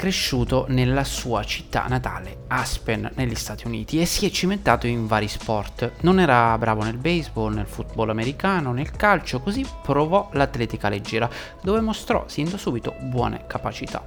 cresciuto 0.00 0.64
nella 0.70 1.04
sua 1.04 1.44
città 1.44 1.84
natale, 1.86 2.44
Aspen, 2.48 3.10
negli 3.16 3.34
Stati 3.34 3.66
Uniti, 3.66 4.00
e 4.00 4.06
si 4.06 4.24
è 4.24 4.30
cimentato 4.30 4.86
in 4.86 5.06
vari 5.06 5.28
sport. 5.28 5.96
Non 6.00 6.18
era 6.18 6.56
bravo 6.56 6.82
nel 6.82 6.96
baseball, 6.96 7.52
nel 7.52 7.66
football 7.66 8.08
americano, 8.08 8.72
nel 8.72 8.92
calcio, 8.92 9.40
così 9.40 9.62
provò 9.82 10.30
l'atletica 10.32 10.88
leggera, 10.88 11.28
dove 11.62 11.82
mostrò 11.82 12.24
sin 12.28 12.48
da 12.48 12.56
subito 12.56 12.94
buone 12.98 13.44
capacità. 13.46 14.02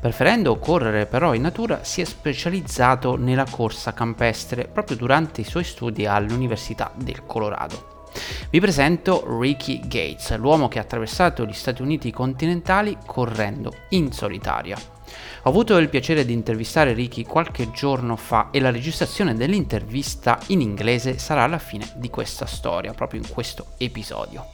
Preferendo 0.00 0.58
correre 0.58 1.04
però 1.04 1.34
in 1.34 1.42
natura, 1.42 1.84
si 1.84 2.00
è 2.00 2.04
specializzato 2.06 3.16
nella 3.16 3.44
corsa 3.44 3.92
campestre 3.92 4.66
proprio 4.66 4.96
durante 4.96 5.42
i 5.42 5.44
suoi 5.44 5.64
studi 5.64 6.06
all'Università 6.06 6.90
del 6.94 7.26
Colorado. 7.26 8.06
Vi 8.48 8.58
presento 8.58 9.38
Ricky 9.38 9.80
Gates, 9.80 10.34
l'uomo 10.38 10.68
che 10.68 10.78
ha 10.78 10.82
attraversato 10.82 11.44
gli 11.44 11.52
Stati 11.52 11.82
Uniti 11.82 12.10
continentali 12.10 12.96
correndo 13.04 13.74
in 13.90 14.12
solitaria. 14.12 14.94
Ho 15.42 15.48
avuto 15.48 15.76
il 15.76 15.88
piacere 15.88 16.24
di 16.24 16.32
intervistare 16.32 16.92
Ricky 16.92 17.24
qualche 17.24 17.70
giorno 17.70 18.16
fa 18.16 18.48
e 18.50 18.60
la 18.60 18.70
registrazione 18.70 19.34
dell'intervista 19.34 20.38
in 20.48 20.60
inglese 20.60 21.18
sarà 21.18 21.44
alla 21.44 21.58
fine 21.58 21.92
di 21.96 22.10
questa 22.10 22.46
storia, 22.46 22.92
proprio 22.92 23.20
in 23.20 23.28
questo 23.28 23.66
episodio. 23.78 24.44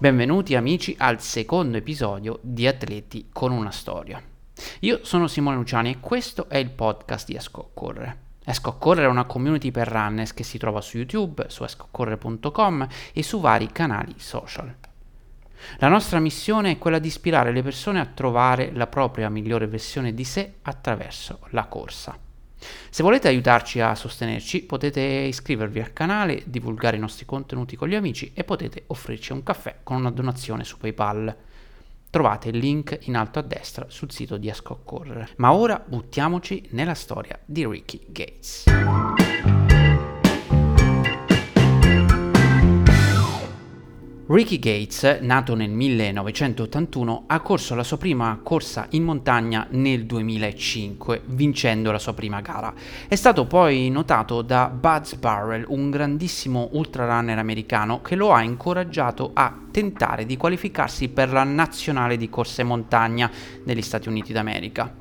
Benvenuti 0.00 0.54
amici 0.54 0.94
al 0.98 1.20
secondo 1.20 1.76
episodio 1.76 2.38
di 2.40 2.66
Atleti 2.66 3.28
con 3.30 3.52
una 3.52 3.70
storia. 3.70 4.39
Io 4.80 5.00
sono 5.02 5.26
Simone 5.26 5.56
Luciani 5.56 5.90
e 5.90 6.00
questo 6.00 6.48
è 6.48 6.56
il 6.56 6.70
podcast 6.70 7.26
di 7.26 7.36
Esco 7.36 7.60
a 7.60 7.68
Correre. 7.72 8.18
Esco 8.44 8.70
a 8.70 8.76
Correre 8.76 9.06
è 9.06 9.10
una 9.10 9.24
community 9.24 9.70
per 9.70 9.88
runners 9.88 10.32
che 10.32 10.42
si 10.42 10.58
trova 10.58 10.80
su 10.80 10.96
YouTube, 10.96 11.46
su 11.48 11.64
escocorrere.com 11.64 12.88
e 13.12 13.22
su 13.22 13.40
vari 13.40 13.70
canali 13.70 14.14
social. 14.16 14.74
La 15.78 15.88
nostra 15.88 16.18
missione 16.20 16.72
è 16.72 16.78
quella 16.78 16.98
di 16.98 17.08
ispirare 17.08 17.52
le 17.52 17.62
persone 17.62 18.00
a 18.00 18.06
trovare 18.06 18.72
la 18.72 18.86
propria 18.86 19.28
migliore 19.28 19.66
versione 19.66 20.14
di 20.14 20.24
sé 20.24 20.54
attraverso 20.62 21.40
la 21.50 21.66
corsa. 21.66 22.18
Se 22.90 23.02
volete 23.02 23.28
aiutarci 23.28 23.80
a 23.80 23.94
sostenerci 23.94 24.64
potete 24.64 25.00
iscrivervi 25.00 25.80
al 25.80 25.92
canale, 25.92 26.42
divulgare 26.46 26.96
i 26.96 27.00
nostri 27.00 27.24
contenuti 27.24 27.76
con 27.76 27.88
gli 27.88 27.94
amici 27.94 28.32
e 28.34 28.44
potete 28.44 28.84
offrirci 28.88 29.32
un 29.32 29.42
caffè 29.42 29.76
con 29.82 29.96
una 29.96 30.10
donazione 30.10 30.64
su 30.64 30.76
PayPal. 30.76 31.34
Trovate 32.10 32.48
il 32.48 32.58
link 32.58 32.98
in 33.02 33.16
alto 33.16 33.38
a 33.38 33.42
destra 33.42 33.86
sul 33.88 34.10
sito 34.10 34.36
di 34.36 34.48
Esco 34.48 34.72
a 34.72 34.78
Correre. 34.84 35.28
Ma 35.36 35.52
ora 35.52 35.82
buttiamoci 35.84 36.68
nella 36.72 36.94
storia 36.94 37.38
di 37.44 37.64
Ricky 37.64 38.00
Gates. 38.08 38.64
Ricky 44.32 44.60
Gates, 44.60 45.18
nato 45.22 45.56
nel 45.56 45.70
1981, 45.70 47.24
ha 47.26 47.40
corso 47.40 47.74
la 47.74 47.82
sua 47.82 47.96
prima 47.96 48.38
corsa 48.40 48.86
in 48.90 49.02
montagna 49.02 49.66
nel 49.70 50.06
2005, 50.06 51.22
vincendo 51.24 51.90
la 51.90 51.98
sua 51.98 52.14
prima 52.14 52.40
gara. 52.40 52.72
È 53.08 53.16
stato 53.16 53.46
poi 53.46 53.90
notato 53.90 54.42
da 54.42 54.68
Buzz 54.68 55.14
Barrel, 55.14 55.64
un 55.66 55.90
grandissimo 55.90 56.68
ultrarunner 56.74 57.38
americano, 57.38 58.02
che 58.02 58.14
lo 58.14 58.32
ha 58.32 58.42
incoraggiato 58.42 59.32
a 59.34 59.52
tentare 59.68 60.24
di 60.24 60.36
qualificarsi 60.36 61.08
per 61.08 61.32
la 61.32 61.42
nazionale 61.42 62.16
di 62.16 62.28
corsa 62.28 62.60
in 62.60 62.68
montagna 62.68 63.28
negli 63.64 63.82
Stati 63.82 64.08
Uniti 64.08 64.32
d'America. 64.32 64.99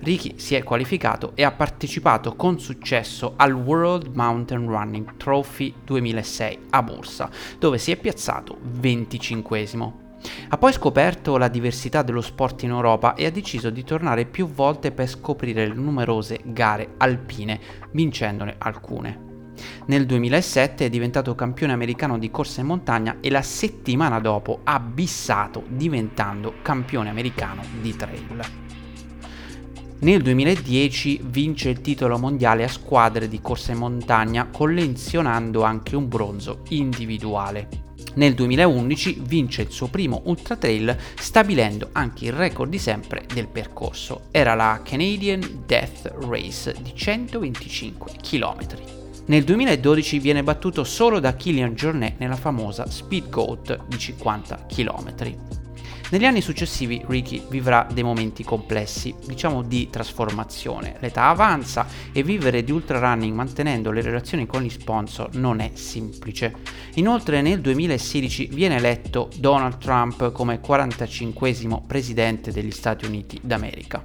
Ricky 0.00 0.38
si 0.38 0.54
è 0.54 0.62
qualificato 0.62 1.32
e 1.34 1.44
ha 1.44 1.52
partecipato 1.52 2.34
con 2.36 2.58
successo 2.58 3.34
al 3.36 3.52
World 3.52 4.14
Mountain 4.14 4.66
Running 4.66 5.16
Trophy 5.16 5.74
2006 5.84 6.58
a 6.70 6.82
Borsa, 6.82 7.30
dove 7.58 7.78
si 7.78 7.90
è 7.90 7.96
piazzato 7.96 8.58
25 8.60 9.58
ha 10.48 10.58
poi 10.58 10.72
scoperto 10.72 11.36
la 11.36 11.48
diversità 11.48 12.02
dello 12.02 12.20
sport 12.20 12.62
in 12.64 12.70
Europa 12.70 13.14
e 13.14 13.26
ha 13.26 13.30
deciso 13.30 13.70
di 13.70 13.84
tornare 13.84 14.26
più 14.26 14.46
volte 14.46 14.92
per 14.92 15.08
scoprire 15.08 15.66
le 15.66 15.74
numerose 15.74 16.40
gare 16.44 16.94
alpine, 16.98 17.58
vincendone 17.92 18.56
alcune. 18.58 19.28
Nel 19.86 20.06
2007 20.06 20.86
è 20.86 20.90
diventato 20.90 21.34
campione 21.34 21.72
americano 21.72 22.18
di 22.18 22.30
corsa 22.30 22.60
in 22.60 22.66
montagna 22.66 23.16
e 23.20 23.30
la 23.30 23.42
settimana 23.42 24.20
dopo 24.20 24.60
ha 24.64 24.78
bissato 24.78 25.64
diventando 25.68 26.54
campione 26.62 27.10
americano 27.10 27.62
di 27.80 27.96
trail. 27.96 28.69
Nel 30.02 30.22
2010 30.22 31.20
vince 31.24 31.68
il 31.68 31.82
titolo 31.82 32.16
mondiale 32.16 32.64
a 32.64 32.68
squadre 32.68 33.28
di 33.28 33.42
corsa 33.42 33.72
in 33.72 33.78
montagna 33.78 34.46
collezionando 34.46 35.62
anche 35.62 35.94
un 35.94 36.08
bronzo 36.08 36.60
individuale. 36.68 37.68
Nel 38.14 38.32
2011 38.32 39.20
vince 39.20 39.60
il 39.60 39.70
suo 39.70 39.88
primo 39.88 40.22
ultra 40.24 40.56
trail 40.56 40.96
stabilendo 41.16 41.90
anche 41.92 42.24
il 42.24 42.32
record 42.32 42.70
di 42.70 42.78
sempre 42.78 43.26
del 43.30 43.46
percorso. 43.46 44.22
Era 44.30 44.54
la 44.54 44.80
Canadian 44.82 45.64
Death 45.66 46.10
Race 46.26 46.74
di 46.80 46.92
125 46.94 48.12
km. 48.22 48.58
Nel 49.26 49.44
2012 49.44 50.18
viene 50.18 50.42
battuto 50.42 50.82
solo 50.82 51.20
da 51.20 51.34
Killian 51.34 51.74
Jornet 51.74 52.14
nella 52.16 52.36
famosa 52.36 52.88
Speed 52.88 53.28
Goat 53.28 53.84
di 53.86 53.98
50 53.98 54.64
km. 54.66 55.59
Negli 56.10 56.24
anni 56.24 56.40
successivi 56.40 57.00
Ricky 57.06 57.44
vivrà 57.48 57.86
dei 57.88 58.02
momenti 58.02 58.42
complessi, 58.42 59.14
diciamo 59.24 59.62
di 59.62 59.90
trasformazione. 59.90 60.96
L'età 60.98 61.28
avanza 61.28 61.86
e 62.10 62.24
vivere 62.24 62.64
di 62.64 62.72
ultrarunning 62.72 63.32
mantenendo 63.32 63.92
le 63.92 64.02
relazioni 64.02 64.44
con 64.44 64.62
gli 64.62 64.70
sponsor 64.70 65.36
non 65.36 65.60
è 65.60 65.70
semplice. 65.74 66.52
Inoltre 66.94 67.42
nel 67.42 67.60
2016 67.60 68.48
viene 68.52 68.76
eletto 68.76 69.30
Donald 69.36 69.78
Trump 69.78 70.32
come 70.32 70.58
45 70.58 71.82
presidente 71.86 72.50
degli 72.50 72.72
Stati 72.72 73.04
Uniti 73.04 73.38
d'America. 73.40 74.04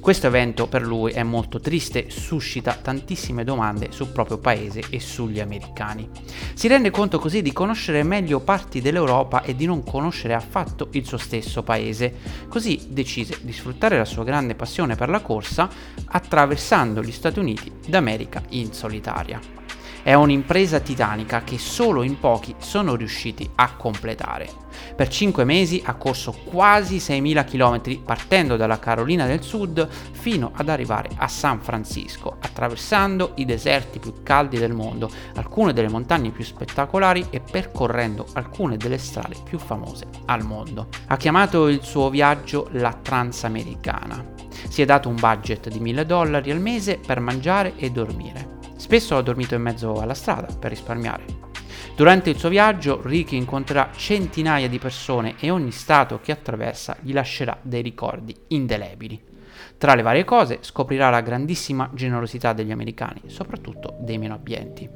Questo 0.00 0.26
evento 0.26 0.66
per 0.66 0.82
lui 0.82 1.12
è 1.12 1.22
molto 1.22 1.60
triste, 1.60 2.10
suscita 2.10 2.74
tantissime 2.74 3.44
domande 3.44 3.88
sul 3.90 4.08
proprio 4.08 4.38
paese 4.38 4.82
e 4.90 5.00
sugli 5.00 5.40
americani. 5.40 6.08
Si 6.54 6.68
rende 6.68 6.90
conto 6.90 7.18
così 7.18 7.42
di 7.42 7.52
conoscere 7.52 8.02
meglio 8.02 8.40
parti 8.40 8.80
dell'Europa 8.80 9.42
e 9.42 9.54
di 9.54 9.66
non 9.66 9.84
conoscere 9.84 10.34
affatto 10.34 10.88
il 10.92 11.06
suo 11.06 11.18
stesso 11.18 11.62
paese, 11.62 12.14
così 12.48 12.86
decise 12.88 13.38
di 13.42 13.52
sfruttare 13.52 13.96
la 13.96 14.04
sua 14.04 14.24
grande 14.24 14.54
passione 14.54 14.96
per 14.96 15.08
la 15.08 15.20
corsa 15.20 15.68
attraversando 16.06 17.02
gli 17.02 17.12
Stati 17.12 17.38
Uniti 17.38 17.70
d'America 17.86 18.42
in 18.50 18.72
solitaria. 18.72 19.61
È 20.04 20.14
un'impresa 20.14 20.80
titanica 20.80 21.44
che 21.44 21.58
solo 21.58 22.02
in 22.02 22.18
pochi 22.18 22.56
sono 22.58 22.96
riusciti 22.96 23.48
a 23.54 23.76
completare. 23.76 24.50
Per 24.96 25.06
5 25.06 25.44
mesi 25.44 25.80
ha 25.84 25.94
corso 25.94 26.32
quasi 26.32 26.96
6.000 26.96 27.44
km 27.44 28.02
partendo 28.02 28.56
dalla 28.56 28.80
Carolina 28.80 29.26
del 29.26 29.42
Sud 29.42 29.88
fino 30.10 30.50
ad 30.56 30.68
arrivare 30.68 31.08
a 31.14 31.28
San 31.28 31.60
Francisco, 31.60 32.36
attraversando 32.40 33.32
i 33.36 33.44
deserti 33.44 34.00
più 34.00 34.24
caldi 34.24 34.58
del 34.58 34.72
mondo, 34.72 35.08
alcune 35.36 35.72
delle 35.72 35.88
montagne 35.88 36.30
più 36.30 36.42
spettacolari 36.42 37.26
e 37.30 37.38
percorrendo 37.38 38.26
alcune 38.32 38.76
delle 38.76 38.98
strade 38.98 39.36
più 39.44 39.58
famose 39.58 40.06
al 40.24 40.42
mondo. 40.42 40.88
Ha 41.06 41.16
chiamato 41.16 41.68
il 41.68 41.82
suo 41.82 42.10
viaggio 42.10 42.68
la 42.72 42.92
Transamericana. 42.92 44.24
Si 44.68 44.82
è 44.82 44.84
dato 44.84 45.08
un 45.08 45.14
budget 45.14 45.68
di 45.68 45.78
1000 45.78 46.06
dollari 46.06 46.50
al 46.50 46.60
mese 46.60 46.98
per 46.98 47.20
mangiare 47.20 47.74
e 47.76 47.90
dormire. 47.90 48.58
Spesso 48.82 49.16
ha 49.16 49.22
dormito 49.22 49.54
in 49.54 49.62
mezzo 49.62 50.00
alla 50.00 50.12
strada 50.12 50.48
per 50.58 50.70
risparmiare. 50.70 51.24
Durante 51.94 52.30
il 52.30 52.36
suo 52.36 52.48
viaggio 52.48 53.00
Ricky 53.00 53.36
incontrerà 53.36 53.90
centinaia 53.94 54.68
di 54.68 54.80
persone 54.80 55.36
e 55.38 55.50
ogni 55.50 55.70
stato 55.70 56.18
che 56.20 56.32
attraversa 56.32 56.96
gli 57.00 57.12
lascerà 57.12 57.56
dei 57.62 57.80
ricordi 57.80 58.34
indelebili. 58.48 59.22
Tra 59.78 59.94
le 59.94 60.02
varie 60.02 60.24
cose 60.24 60.58
scoprirà 60.62 61.10
la 61.10 61.20
grandissima 61.20 61.90
generosità 61.94 62.52
degli 62.52 62.72
americani, 62.72 63.20
soprattutto 63.26 63.98
dei 64.00 64.18
meno 64.18 64.34
abbienti. 64.34 64.90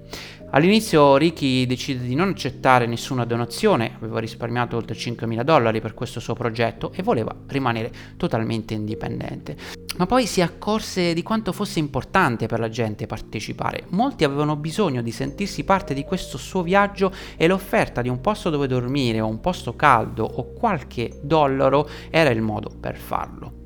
All'inizio 0.51 1.17
Ricky 1.17 1.65
decide 1.65 2.03
di 2.03 2.17
non 2.17 2.31
accettare 2.31 2.87
nessuna 2.87 3.25
donazione, 3.25 3.93
aveva 3.97 4.19
risparmiato 4.19 4.77
oltre 4.77 4.97
5.000 4.97 5.43
dollari 5.43 5.81
per 5.81 5.95
questo 5.95 6.19
suo 6.19 6.35
progetto 6.35 6.91
e 6.93 7.05
voleva 7.05 7.33
rimanere 7.47 7.93
totalmente 8.17 8.75
indipendente. 8.75 9.86
Ma 9.99 10.07
poi 10.07 10.27
si 10.27 10.43
accorse 10.43 11.15
di 11.15 11.23
quanto 11.23 11.53
fosse 11.53 11.79
importante 11.79 12.47
per 12.47 12.61
la 12.61 12.69
gente 12.69 13.07
partecipare. 13.07 13.85
Molti 13.91 14.25
avevano 14.25 14.57
bisogno 14.57 15.03
di 15.03 15.11
sentirsi 15.11 15.65
parte 15.65 15.95
di 15.95 16.05
questo 16.05 16.39
suo 16.39 16.63
viaggio 16.63 17.13
e 17.37 17.47
l'offerta 17.47 18.03
di 18.03 18.09
un 18.09 18.21
posto 18.21 18.51
dove 18.51 18.67
dormire 18.67 19.21
o 19.21 19.27
un 19.27 19.41
posto 19.41 19.75
caldo 19.75 20.25
o 20.25 20.53
qualche 20.53 21.19
dollaro 21.23 21.89
era 22.11 22.31
il 22.31 22.43
modo 22.43 22.71
per 22.79 22.97
farlo. 22.97 23.65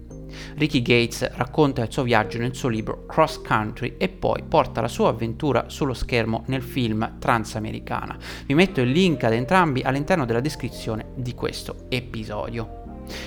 Ricky 0.56 0.82
Gates 0.82 1.28
racconta 1.34 1.82
il 1.82 1.92
suo 1.92 2.02
viaggio 2.02 2.38
nel 2.38 2.54
suo 2.54 2.68
libro 2.68 3.06
Cross 3.06 3.42
Country 3.42 3.96
e 3.98 4.08
poi 4.08 4.42
porta 4.46 4.80
la 4.80 4.88
sua 4.88 5.08
avventura 5.08 5.68
sullo 5.68 5.94
schermo 5.94 6.44
nel 6.46 6.62
film 6.62 7.18
Transamericana. 7.18 8.16
Vi 8.46 8.54
metto 8.54 8.80
il 8.80 8.90
link 8.90 9.24
ad 9.24 9.32
entrambi 9.32 9.82
all'interno 9.82 10.24
della 10.24 10.40
descrizione 10.40 11.06
di 11.16 11.34
questo 11.34 11.86
episodio. 11.88 12.79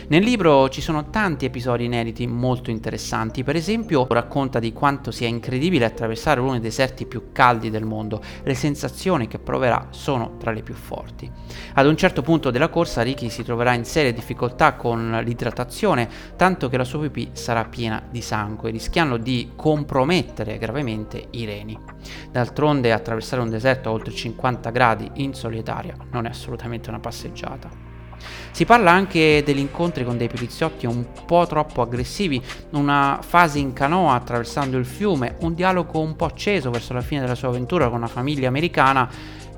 Nel 0.08 0.24
libro 0.24 0.70
ci 0.70 0.82
sono 0.82 1.10
tanti 1.10 1.46
episodi 1.46 1.86
inediti 1.86 2.28
molto 2.28 2.70
interessanti, 2.70 3.44
per 3.44 3.56
esempio 3.56 4.06
racconta 4.10 4.60
di 4.60 4.74
quanto 4.74 5.12
sia 5.12 5.28
incredibile 5.28 5.86
attraversare 5.86 6.40
uno 6.40 6.52
dei 6.52 6.62
deserti 6.62 7.06
più 7.06 7.32
caldi 7.32 7.70
del 7.70 7.86
mondo, 7.86 8.22
le 8.44 8.56
sensazioni 8.56 9.28
che 9.28 9.40
proverà 9.40 9.88
sono 9.92 10.38
tra 10.38 10.52
le 10.52 10.62
più 10.62 10.74
forti. 10.74 11.30
Ad 11.74 11.86
un 11.86 11.98
certo 11.98 12.22
punto 12.22 12.52
della 12.52 12.70
corsa 12.70 13.02
Ricky 13.02 13.30
si 13.30 13.44
troverà 13.44 13.74
in 13.74 13.86
serie 13.86 14.14
difficoltà 14.14 14.74
con 14.74 15.22
l'idratazione, 15.24 16.10
tanto 16.36 16.70
che 16.70 16.78
la 16.78 16.84
sua 16.84 17.00
pipì 17.00 17.30
sarà 17.34 17.66
piena 17.66 18.02
di 18.10 18.22
sangue, 18.22 18.72
rischiando 18.72 19.18
di 19.18 19.52
compromettere 19.56 20.58
gravemente 20.58 21.28
i 21.32 21.46
reni. 21.46 21.78
D'altronde 22.32 22.92
attraversare 22.92 23.42
un 23.42 23.50
deserto 23.50 23.90
a 23.90 23.94
oltre 23.94 24.14
50 24.14 24.70
gradi 24.70 25.10
in 25.16 25.34
solitaria 25.34 25.96
non 26.12 26.26
è 26.26 26.30
assolutamente 26.30 26.90
una 26.90 27.00
passeggiata. 27.00 27.83
Si 28.54 28.66
parla 28.66 28.92
anche 28.92 29.42
degli 29.44 29.58
incontri 29.58 30.06
con 30.06 30.16
dei 30.16 30.28
poliziotti 30.28 30.86
un 30.86 31.08
po' 31.26 31.48
troppo 31.48 31.82
aggressivi, 31.82 32.40
una 32.74 33.18
fase 33.20 33.58
in 33.58 33.74
canoa 33.74 34.14
attraversando 34.14 34.78
il 34.78 34.86
fiume, 34.86 35.38
un 35.40 35.56
dialogo 35.56 36.00
un 36.00 36.16
po' 36.16 36.26
acceso 36.26 36.70
verso 36.70 36.94
la 36.94 37.02
fine 37.02 37.22
della 37.22 37.34
sua 37.34 37.48
avventura 37.48 37.88
con 37.90 37.98
una 37.98 38.08
famiglia 38.08 38.50
americana 38.50 39.10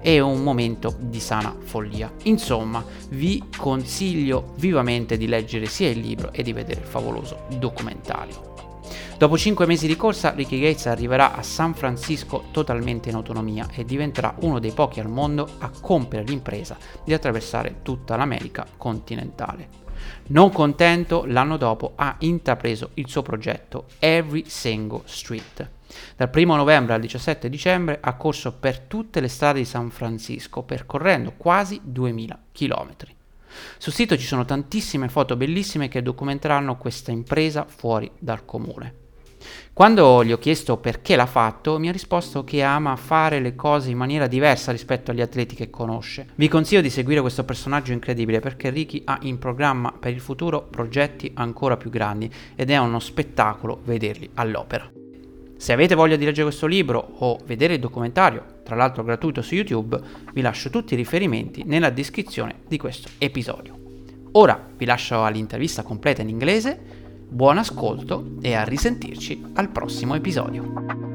e 0.01 0.21
un 0.21 0.41
momento 0.41 0.95
di 0.97 1.19
sana 1.19 1.53
follia. 1.59 2.09
Insomma, 2.23 2.85
vi 3.09 3.43
consiglio 3.57 4.53
vivamente 4.59 5.17
di 5.17 5.27
leggere 5.27 5.65
sia 5.65 5.89
il 5.89 5.99
libro 5.99 6.31
e 6.31 6.41
di 6.41 6.53
vedere 6.53 6.79
il 6.79 6.87
favoloso 6.87 7.47
documentario. 7.49 8.54
Dopo 9.17 9.37
5 9.37 9.65
mesi 9.65 9.87
di 9.87 9.95
corsa, 9.95 10.31
Ricky 10.31 10.59
Gates 10.59 10.87
arriverà 10.87 11.35
a 11.35 11.41
San 11.41 11.73
Francisco 11.73 12.47
totalmente 12.51 13.07
in 13.07 13.15
autonomia 13.15 13.65
e 13.73 13.85
diventerà 13.85 14.35
uno 14.41 14.59
dei 14.59 14.73
pochi 14.73 14.99
al 14.99 15.07
mondo 15.07 15.47
a 15.59 15.69
compiere 15.69 16.25
l'impresa 16.25 16.77
di 17.01 17.13
attraversare 17.13 17.77
tutta 17.81 18.17
l'America 18.17 18.67
continentale. 18.75 19.69
Non 20.27 20.51
contento, 20.51 21.23
l'anno 21.25 21.55
dopo 21.55 21.93
ha 21.95 22.17
intrapreso 22.19 22.89
il 22.95 23.07
suo 23.07 23.21
progetto 23.21 23.85
Every 23.99 24.43
Single 24.47 25.03
Street. 25.05 25.69
Dal 26.17 26.29
1 26.33 26.55
novembre 26.57 26.93
al 26.93 26.99
17 26.99 27.47
dicembre 27.47 27.99
ha 28.01 28.15
corso 28.15 28.51
per 28.51 28.79
tutte 28.79 29.21
le 29.21 29.29
strade 29.29 29.59
di 29.59 29.65
San 29.65 29.91
Francisco, 29.91 30.63
percorrendo 30.63 31.35
quasi 31.37 31.79
2000 31.81 32.39
km. 32.51 32.95
Sul 33.77 33.93
sito 33.93 34.17
ci 34.17 34.25
sono 34.25 34.43
tantissime 34.43 35.07
foto 35.07 35.37
bellissime 35.37 35.87
che 35.87 36.01
documenteranno 36.01 36.75
questa 36.75 37.11
impresa 37.11 37.63
fuori 37.65 38.11
dal 38.19 38.43
comune. 38.43 39.03
Quando 39.73 40.23
gli 40.23 40.31
ho 40.31 40.37
chiesto 40.37 40.77
perché 40.77 41.15
l'ha 41.15 41.25
fatto, 41.25 41.77
mi 41.79 41.89
ha 41.89 41.91
risposto 41.91 42.43
che 42.43 42.63
ama 42.63 42.95
fare 42.95 43.39
le 43.39 43.55
cose 43.55 43.89
in 43.89 43.97
maniera 43.97 44.27
diversa 44.27 44.71
rispetto 44.71 45.11
agli 45.11 45.21
atleti 45.21 45.55
che 45.55 45.69
conosce. 45.69 46.27
Vi 46.35 46.47
consiglio 46.47 46.81
di 46.81 46.89
seguire 46.89 47.21
questo 47.21 47.43
personaggio 47.43 47.91
incredibile 47.91 48.39
perché 48.39 48.69
Ricky 48.69 49.01
ha 49.05 49.17
in 49.21 49.37
programma 49.37 49.91
per 49.91 50.13
il 50.13 50.21
futuro 50.21 50.61
progetti 50.61 51.31
ancora 51.35 51.77
più 51.77 51.89
grandi 51.89 52.31
ed 52.55 52.69
è 52.69 52.77
uno 52.77 52.99
spettacolo 52.99 53.81
vederli 53.83 54.29
all'opera. 54.35 54.89
Se 55.57 55.73
avete 55.73 55.95
voglia 55.95 56.15
di 56.15 56.25
leggere 56.25 56.47
questo 56.47 56.67
libro 56.67 56.99
o 57.19 57.39
vedere 57.45 57.75
il 57.75 57.79
documentario, 57.79 58.43
tra 58.63 58.75
l'altro 58.75 59.03
gratuito 59.03 59.41
su 59.41 59.55
YouTube, 59.55 59.99
vi 60.33 60.41
lascio 60.41 60.69
tutti 60.69 60.93
i 60.93 60.97
riferimenti 60.97 61.63
nella 61.65 61.89
descrizione 61.89 62.59
di 62.67 62.77
questo 62.77 63.09
episodio. 63.17 63.75
Ora 64.33 64.67
vi 64.75 64.85
lascio 64.85 65.23
all'intervista 65.23 65.81
completa 65.81 66.21
in 66.21 66.29
inglese 66.29 67.04
Buon 67.27 67.57
ascolto 67.57 68.37
e 68.41 68.53
a 68.53 68.63
risentirci 68.63 69.51
al 69.55 69.69
prossimo 69.69 70.15
episodio. 70.15 71.14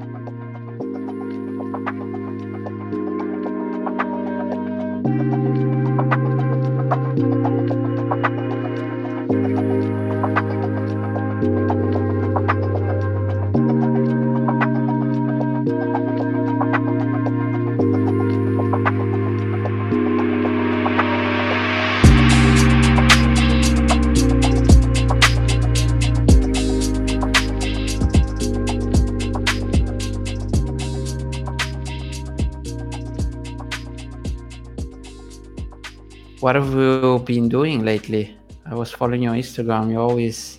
What 36.51 36.57
have 36.57 36.75
you 36.75 37.23
been 37.25 37.49
doing 37.49 37.85
lately? 37.85 38.37
I 38.67 38.75
was 38.75 38.91
following 38.91 39.23
your 39.23 39.35
Instagram. 39.35 39.89
You're 39.93 40.03
always 40.03 40.59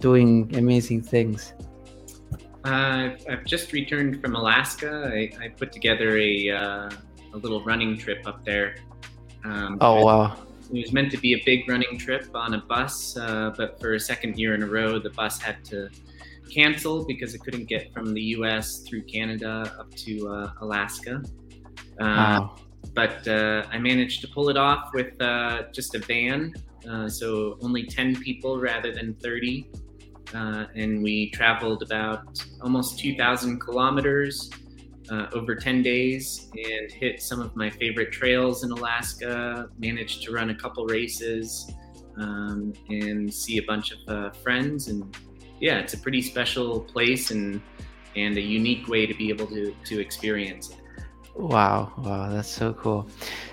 doing 0.00 0.52
amazing 0.56 1.02
things. 1.02 1.54
Uh, 2.64 3.10
I've 3.30 3.44
just 3.44 3.72
returned 3.72 4.20
from 4.20 4.34
Alaska. 4.34 5.08
I, 5.14 5.30
I 5.40 5.48
put 5.50 5.70
together 5.70 6.18
a, 6.18 6.50
uh, 6.50 6.90
a 7.32 7.36
little 7.36 7.62
running 7.62 7.96
trip 7.96 8.26
up 8.26 8.44
there. 8.44 8.74
Um, 9.44 9.78
oh, 9.80 10.04
wow. 10.04 10.36
It 10.74 10.80
was 10.80 10.92
meant 10.92 11.12
to 11.12 11.16
be 11.16 11.34
a 11.34 11.42
big 11.46 11.68
running 11.68 11.96
trip 11.96 12.28
on 12.34 12.54
a 12.54 12.62
bus, 12.62 13.16
uh, 13.16 13.52
but 13.56 13.80
for 13.80 13.94
a 13.94 14.00
second 14.00 14.36
year 14.36 14.56
in 14.56 14.64
a 14.64 14.66
row, 14.66 14.98
the 14.98 15.10
bus 15.10 15.40
had 15.40 15.64
to 15.66 15.90
cancel 16.50 17.04
because 17.04 17.36
it 17.36 17.44
couldn't 17.44 17.66
get 17.66 17.94
from 17.94 18.12
the 18.12 18.22
US 18.36 18.78
through 18.80 19.02
Canada 19.02 19.76
up 19.78 19.94
to 19.94 20.26
uh, 20.26 20.52
Alaska. 20.60 21.22
Uh, 22.00 22.04
wow 22.04 22.56
but 22.94 23.26
uh, 23.28 23.64
I 23.70 23.78
managed 23.78 24.20
to 24.22 24.28
pull 24.28 24.48
it 24.48 24.56
off 24.56 24.90
with 24.92 25.20
uh, 25.20 25.64
just 25.72 25.94
a 25.94 25.98
van. 25.98 26.54
Uh, 26.88 27.08
so 27.08 27.58
only 27.62 27.86
10 27.86 28.16
people 28.16 28.60
rather 28.60 28.92
than 28.92 29.14
30. 29.14 29.70
Uh, 30.34 30.66
and 30.74 31.02
we 31.02 31.30
traveled 31.30 31.82
about 31.82 32.42
almost 32.60 32.98
2,000 32.98 33.60
kilometers 33.60 34.50
uh, 35.10 35.26
over 35.32 35.54
10 35.54 35.82
days 35.82 36.50
and 36.54 36.90
hit 36.90 37.20
some 37.20 37.40
of 37.40 37.54
my 37.54 37.68
favorite 37.68 38.12
trails 38.12 38.64
in 38.64 38.70
Alaska. 38.70 39.68
Managed 39.78 40.22
to 40.24 40.32
run 40.32 40.50
a 40.50 40.54
couple 40.54 40.86
races 40.86 41.70
um, 42.16 42.72
and 42.88 43.32
see 43.32 43.58
a 43.58 43.62
bunch 43.62 43.92
of 43.92 43.98
uh, 44.08 44.30
friends. 44.30 44.88
And 44.88 45.14
yeah, 45.60 45.78
it's 45.78 45.94
a 45.94 45.98
pretty 45.98 46.22
special 46.22 46.80
place 46.80 47.30
and 47.30 47.60
and 48.14 48.36
a 48.36 48.40
unique 48.40 48.88
way 48.88 49.06
to 49.06 49.14
be 49.14 49.30
able 49.30 49.46
to 49.46 49.74
to 49.84 50.00
experience 50.00 50.70
it. 50.70 50.81
Wow, 51.34 51.92
wow, 51.96 52.28
that's 52.28 52.48
so 52.48 52.74
cool. 52.74 53.08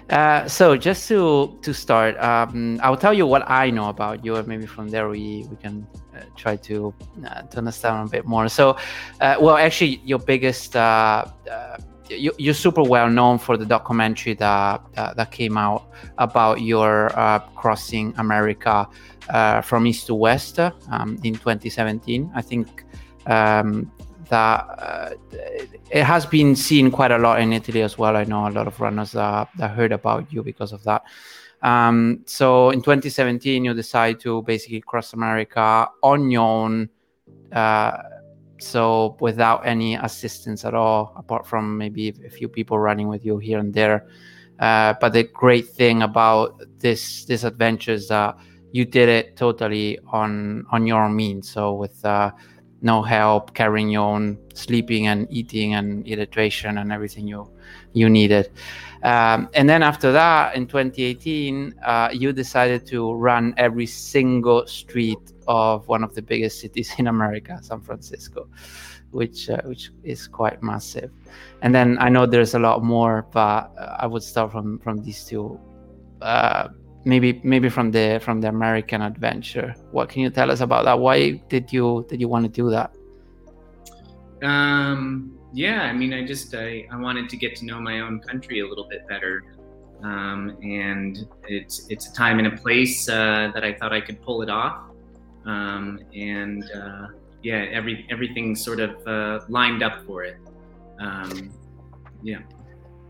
Uh, 0.10 0.48
so 0.48 0.76
just 0.76 1.08
to 1.08 1.58
to 1.62 1.74
start, 1.74 2.18
um, 2.20 2.78
I'll 2.84 2.98
tell 2.98 3.14
you 3.14 3.26
what 3.26 3.50
I 3.50 3.70
know 3.70 3.88
about 3.88 4.26
you, 4.26 4.36
and 4.36 4.46
maybe 4.48 4.66
from 4.66 4.90
there 4.90 5.08
we 5.08 5.48
we 5.50 5.56
can 5.56 5.88
uh, 6.14 6.24
try 6.36 6.58
to 6.58 6.94
uh, 7.26 7.44
to 7.44 7.58
understand 7.58 8.10
a 8.10 8.12
bit 8.12 8.26
more. 8.26 8.50
So, 8.50 8.76
uh, 9.22 9.38
well, 9.40 9.56
actually, 9.56 10.02
your 10.04 10.20
biggest 10.20 10.76
uh, 10.76 11.26
uh, 11.50 11.78
you, 12.10 12.34
you're 12.38 12.54
super 12.54 12.84
well 12.84 13.10
known 13.10 13.38
for 13.38 13.56
the 13.56 13.66
documentary 13.66 14.34
that 14.34 14.82
that 14.96 15.32
came 15.32 15.58
out 15.58 15.88
about 16.18 16.60
your 16.62 17.18
uh, 17.18 17.40
crossing 17.56 18.14
America 18.18 18.88
uh, 19.30 19.62
from 19.62 19.88
east 19.88 20.08
to 20.08 20.16
west 20.16 20.60
um, 20.60 21.18
in 21.24 21.34
2017. 21.34 22.30
I 22.36 22.42
think 22.42 22.84
um, 23.26 23.90
that 24.30 24.66
uh, 24.80 25.10
it 25.92 26.04
has 26.04 26.26
been 26.26 26.56
seen 26.56 26.92
quite 26.92 27.12
a 27.12 27.18
lot 27.18 27.42
in 27.42 27.54
Italy 27.54 27.82
as 27.82 27.98
well. 27.98 28.16
I 28.16 28.24
know 28.24 28.48
a 28.48 28.50
lot 28.50 28.68
of 28.68 28.80
runners 28.80 29.12
that, 29.14 29.50
that 29.58 29.72
heard 29.72 29.92
about 29.92 30.32
you 30.32 30.44
because 30.44 30.72
of 30.72 30.84
that. 30.84 31.04
Um, 31.62 32.22
so 32.26 32.70
in 32.70 32.82
2017, 32.82 33.66
you 33.66 33.74
decide 33.74 34.20
to 34.22 34.42
basically 34.44 34.82
cross 34.82 35.14
America 35.14 35.90
on 36.02 36.32
your 36.32 36.48
own, 36.48 36.90
uh, 37.52 37.98
so 38.60 39.18
without 39.20 39.66
any 39.66 39.96
assistance 39.96 40.64
at 40.64 40.74
all, 40.74 41.14
apart 41.18 41.46
from 41.46 41.78
maybe 41.78 42.14
a 42.26 42.30
few 42.30 42.48
people 42.48 42.80
running 42.80 43.08
with 43.08 43.26
you 43.26 43.38
here 43.38 43.60
and 43.60 43.74
there. 43.74 44.08
Uh, 44.60 44.94
but 45.00 45.14
the 45.14 45.24
great 45.24 45.70
thing 45.70 46.02
about 46.02 46.62
this 46.80 47.24
this 47.26 47.46
adventure 47.46 47.94
is 47.94 48.10
that 48.10 48.38
you 48.74 48.84
did 48.84 49.08
it 49.08 49.38
totally 49.38 49.98
on 50.12 50.66
on 50.72 50.86
your 50.86 51.02
own 51.04 51.16
means. 51.16 51.50
So 51.50 51.74
with 51.74 52.04
uh, 52.04 52.32
no 52.82 53.02
help 53.02 53.54
carrying 53.54 53.90
your 53.90 54.04
own 54.04 54.38
sleeping 54.54 55.08
and 55.08 55.28
eating 55.30 55.74
and 55.74 56.06
hydration 56.06 56.80
and 56.80 56.92
everything 56.92 57.28
you 57.28 57.50
you 57.94 58.10
needed. 58.10 58.52
Um, 59.04 59.50
and 59.54 59.70
then 59.70 59.82
after 59.84 60.12
that, 60.12 60.56
in 60.56 60.68
2018, 60.68 61.76
uh, 61.84 62.10
you 62.12 62.34
decided 62.34 62.86
to 62.88 63.14
run 63.14 63.54
every 63.58 63.86
single 63.86 64.68
street 64.68 65.34
of 65.48 65.88
one 65.88 66.04
of 66.04 66.14
the 66.16 66.22
biggest 66.22 66.60
cities 66.60 66.94
in 66.98 67.08
America, 67.08 67.58
San 67.62 67.82
Francisco, 67.82 68.48
which 69.12 69.50
uh, 69.50 69.62
which 69.64 69.92
is 70.04 70.28
quite 70.28 70.62
massive. 70.62 71.12
And 71.62 71.74
then 71.74 71.98
I 72.00 72.10
know 72.10 72.26
there's 72.26 72.54
a 72.54 72.60
lot 72.60 72.84
more, 72.84 73.26
but 73.32 73.72
uh, 73.78 73.98
I 74.00 74.08
would 74.08 74.24
start 74.24 74.52
from 74.52 74.80
from 74.80 75.04
these 75.04 75.26
two 75.26 75.60
uh, 76.22 76.70
maybe 77.06 77.40
maybe 77.44 77.70
from 77.70 77.92
the 77.92 78.20
from 78.22 78.42
the 78.42 78.50
American 78.50 79.02
adventure. 79.02 79.76
What 79.92 80.10
can 80.10 80.22
you 80.22 80.30
tell 80.30 80.52
us 80.52 80.62
about 80.62 80.86
that? 80.86 81.00
Why 81.00 81.32
did 81.50 81.72
you 81.72 82.06
did 82.10 82.20
you 82.20 82.28
want 82.28 82.46
to 82.46 82.50
do 82.50 82.70
that? 82.70 82.96
Um, 84.44 85.38
yeah, 85.54 85.84
I 85.84 85.94
mean, 85.94 86.14
I 86.14 86.26
just 86.26 86.54
I, 86.56 86.86
I 86.92 86.98
wanted 86.98 87.30
to 87.30 87.38
get 87.38 87.56
to 87.58 87.66
know 87.66 87.80
my 87.82 88.00
own 88.00 88.20
country 88.20 88.60
a 88.62 88.68
little 88.68 88.88
bit 88.88 89.08
better. 89.08 89.44
um, 90.04 90.58
and 90.62 91.28
it's 91.48 91.88
it's 91.90 92.08
a 92.08 92.14
time 92.14 92.40
and 92.40 92.48
a 92.48 92.58
place 92.58 93.10
uh, 93.10 93.52
that 93.54 93.64
I 93.64 93.74
thought 93.74 93.92
I 93.92 94.02
could 94.02 94.22
pull 94.22 94.42
it 94.42 94.50
off, 94.50 94.92
um, 95.46 96.00
and 96.16 96.64
uh, 96.72 97.08
yeah, 97.44 97.66
every 97.72 98.06
everything 98.10 98.56
sort 98.56 98.80
of 98.80 99.08
uh, 99.08 99.46
lined 99.50 99.84
up 99.84 100.06
for 100.06 100.24
it. 100.24 100.38
Um, 101.00 101.52
yeah. 102.24 102.40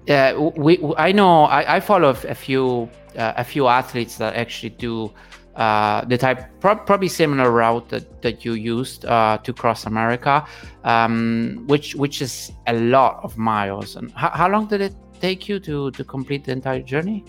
Yeah, 0.10 0.34
we, 0.34 0.80
I 0.98 1.12
know. 1.12 1.44
I, 1.44 1.75
I 1.75 1.80
follow 1.80 2.10
a 2.10 2.34
few 2.34 2.89
uh, 3.16 3.34
a 3.38 3.44
few 3.44 3.68
athletes 3.68 4.18
that 4.18 4.34
actually 4.34 4.72
do 4.72 5.13
uh, 5.56 6.04
the 6.06 6.18
type 6.18 6.50
pro- 6.60 6.78
probably 6.78 7.10
similar 7.10 7.51
route 7.51 7.89
that, 7.89 8.24
that 8.24 8.44
you 8.44 8.54
used 8.54 9.06
uh, 9.06 9.38
to 9.44 9.54
cross 9.54 9.86
America, 9.86 10.44
um, 10.84 11.63
which 11.68 11.94
which 11.94 12.24
is 12.24 12.51
a 12.66 12.74
lot 12.74 13.20
of 13.24 13.38
miles. 13.38 13.98
And 13.98 14.12
how, 14.13 14.30
how 14.30 14.50
long 14.50 14.66
did 14.66 14.82
it 14.82 14.96
take 15.22 15.48
you 15.48 15.60
to 15.60 15.92
to 15.92 16.04
complete 16.04 16.44
the 16.44 16.54
entire 16.54 16.82
journey? 16.82 17.24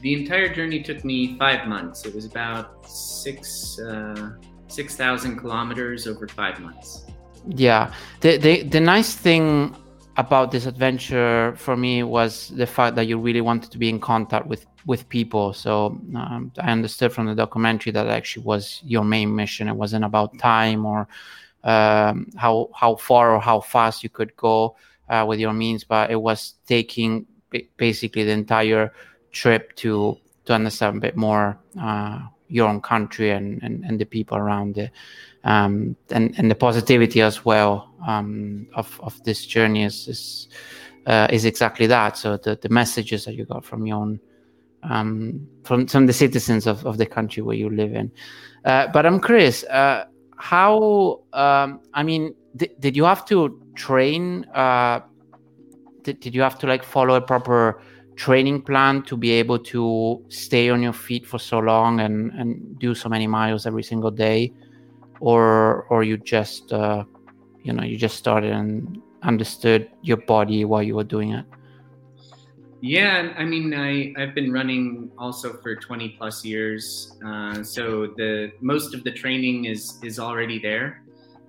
The 0.00 0.14
entire 0.14 0.52
journey 0.52 0.82
took 0.82 1.04
me 1.04 1.38
five 1.38 1.68
months. 1.68 2.04
It 2.04 2.12
was 2.12 2.24
about 2.24 2.90
six 2.90 3.78
uh, 3.78 4.32
six 4.66 4.96
thousand 4.96 5.36
kilometers 5.36 6.08
over 6.08 6.26
five 6.26 6.58
months. 6.58 7.06
Yeah, 7.46 7.94
the 8.20 8.36
the 8.38 8.62
the 8.64 8.80
nice 8.80 9.14
thing 9.14 9.76
about 10.16 10.50
this 10.50 10.66
adventure 10.66 11.54
for 11.56 11.76
me 11.76 12.02
was 12.02 12.48
the 12.50 12.66
fact 12.66 12.96
that 12.96 13.06
you 13.06 13.18
really 13.18 13.40
wanted 13.40 13.70
to 13.72 13.78
be 13.78 13.88
in 13.88 14.00
contact 14.00 14.46
with 14.46 14.66
with 14.86 15.08
people. 15.08 15.52
So 15.52 15.98
um, 16.14 16.52
I 16.58 16.70
understood 16.70 17.12
from 17.12 17.26
the 17.26 17.34
documentary 17.34 17.92
that 17.92 18.06
actually 18.06 18.44
was 18.44 18.80
your 18.84 19.04
main 19.04 19.34
mission. 19.34 19.68
It 19.68 19.76
wasn't 19.76 20.04
about 20.04 20.38
time 20.38 20.84
or 20.86 21.08
um, 21.64 22.30
how 22.36 22.70
how 22.74 22.96
far 22.96 23.34
or 23.34 23.40
how 23.40 23.60
fast 23.60 24.02
you 24.02 24.10
could 24.10 24.36
go 24.36 24.76
uh, 25.08 25.24
with 25.26 25.40
your 25.40 25.52
means, 25.52 25.84
but 25.84 26.10
it 26.10 26.20
was 26.20 26.54
taking 26.66 27.26
basically 27.76 28.24
the 28.24 28.32
entire 28.32 28.92
trip 29.32 29.74
to 29.76 30.18
to 30.44 30.52
understand 30.52 30.98
a 30.98 31.00
bit 31.00 31.16
more 31.16 31.58
uh, 31.80 32.20
your 32.48 32.68
own 32.68 32.80
country 32.80 33.30
and, 33.30 33.62
and, 33.62 33.84
and 33.84 33.98
the 33.98 34.04
people 34.04 34.36
around 34.36 34.76
it 34.76 34.90
um, 35.44 35.96
and 36.10 36.34
and 36.38 36.50
the 36.50 36.54
positivity 36.54 37.20
as 37.20 37.44
well 37.44 37.94
um, 38.06 38.66
of 38.74 38.98
of 39.02 39.22
this 39.24 39.46
journey 39.46 39.84
is 39.84 40.08
is, 40.08 40.48
uh, 41.06 41.28
is 41.30 41.44
exactly 41.44 41.86
that. 41.86 42.16
So 42.16 42.36
the 42.36 42.58
the 42.60 42.68
messages 42.68 43.24
that 43.26 43.34
you 43.34 43.44
got 43.44 43.64
from 43.64 43.86
your 43.86 43.98
own 43.98 44.20
um, 44.82 45.46
from 45.64 45.86
from 45.86 46.06
the 46.06 46.12
citizens 46.12 46.66
of, 46.66 46.84
of 46.86 46.98
the 46.98 47.06
country 47.06 47.42
where 47.42 47.56
you 47.56 47.70
live 47.70 47.94
in. 47.94 48.10
Uh, 48.64 48.86
but 48.88 49.04
I'm 49.04 49.20
curious, 49.20 49.64
uh, 49.64 50.06
how 50.36 51.20
um, 51.32 51.80
I 51.92 52.02
mean, 52.02 52.34
th- 52.58 52.72
did 52.80 52.96
you 52.96 53.04
have 53.04 53.24
to 53.26 53.60
train? 53.74 54.46
Uh, 54.54 55.00
did, 56.02 56.20
did 56.20 56.34
you 56.34 56.42
have 56.42 56.58
to 56.60 56.66
like 56.66 56.82
follow 56.82 57.14
a 57.14 57.20
proper 57.20 57.82
training 58.16 58.62
plan 58.62 59.02
to 59.02 59.16
be 59.16 59.32
able 59.32 59.58
to 59.58 60.24
stay 60.28 60.70
on 60.70 60.82
your 60.82 60.92
feet 60.92 61.26
for 61.26 61.38
so 61.38 61.58
long 61.58 62.00
and 62.00 62.30
and 62.32 62.78
do 62.78 62.94
so 62.94 63.08
many 63.08 63.26
miles 63.26 63.66
every 63.66 63.82
single 63.82 64.10
day? 64.10 64.52
Or 65.20 65.84
or 65.90 66.04
you 66.04 66.16
just 66.16 66.72
uh, 66.72 67.04
you 67.62 67.72
know 67.72 67.82
you 67.84 67.96
just 67.96 68.16
started 68.16 68.52
and 68.52 69.00
understood 69.22 69.90
your 70.02 70.18
body 70.18 70.64
while 70.64 70.82
you 70.82 70.94
were 70.94 71.04
doing 71.04 71.32
it? 71.32 71.44
Yeah 72.80 73.32
i 73.38 73.44
mean 73.46 73.72
i 73.72 74.12
i've 74.18 74.34
been 74.34 74.52
running 74.52 75.10
also 75.16 75.54
for 75.62 75.74
20 75.74 76.10
plus 76.18 76.44
years 76.44 77.16
uh, 77.26 77.62
so 77.64 78.08
the 78.18 78.52
most 78.60 78.94
of 78.94 79.02
the 79.04 79.10
training 79.10 79.64
is 79.64 79.98
is 80.02 80.18
already 80.18 80.58
there. 80.58 81.00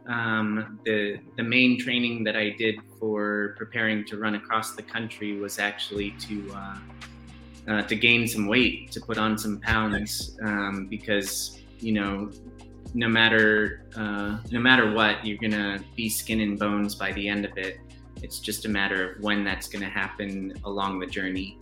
Um, 0.07 0.79
the 0.85 1.19
the 1.35 1.43
main 1.43 1.79
training 1.79 2.23
that 2.25 2.37
i 2.37 2.51
did 2.57 2.75
for 2.99 3.55
preparing 3.57 4.05
to 4.05 4.17
run 4.17 4.35
across 4.35 4.75
the 4.75 4.83
country 4.83 5.37
was 5.37 5.59
actually 5.59 6.11
to 6.27 6.35
uh, 6.55 6.77
uh, 7.67 7.81
to 7.81 7.95
gain 7.95 8.27
some 8.27 8.47
weight 8.47 8.91
to 8.91 9.01
put 9.01 9.17
on 9.17 9.37
some 9.37 9.59
pounds 9.59 10.37
um, 10.41 10.87
because 10.87 11.59
you 11.79 11.91
know 11.91 12.29
no 12.95 13.09
matter 13.09 13.81
uh, 13.95 14.37
no 14.51 14.59
matter 14.59 14.93
what, 14.93 15.23
you're 15.25 15.37
gonna 15.37 15.79
be 15.95 16.09
skin 16.09 16.39
and 16.39 16.57
bones 16.57 16.95
by 16.95 17.11
the 17.11 17.27
end 17.27 17.45
of 17.45 17.55
it. 17.57 17.77
It's 18.23 18.39
just 18.39 18.65
a 18.65 18.69
matter 18.69 19.11
of 19.11 19.21
when 19.21 19.43
that's 19.43 19.67
gonna 19.67 19.89
happen 19.89 20.53
along 20.63 20.99
the 20.99 21.05
journey. 21.05 21.59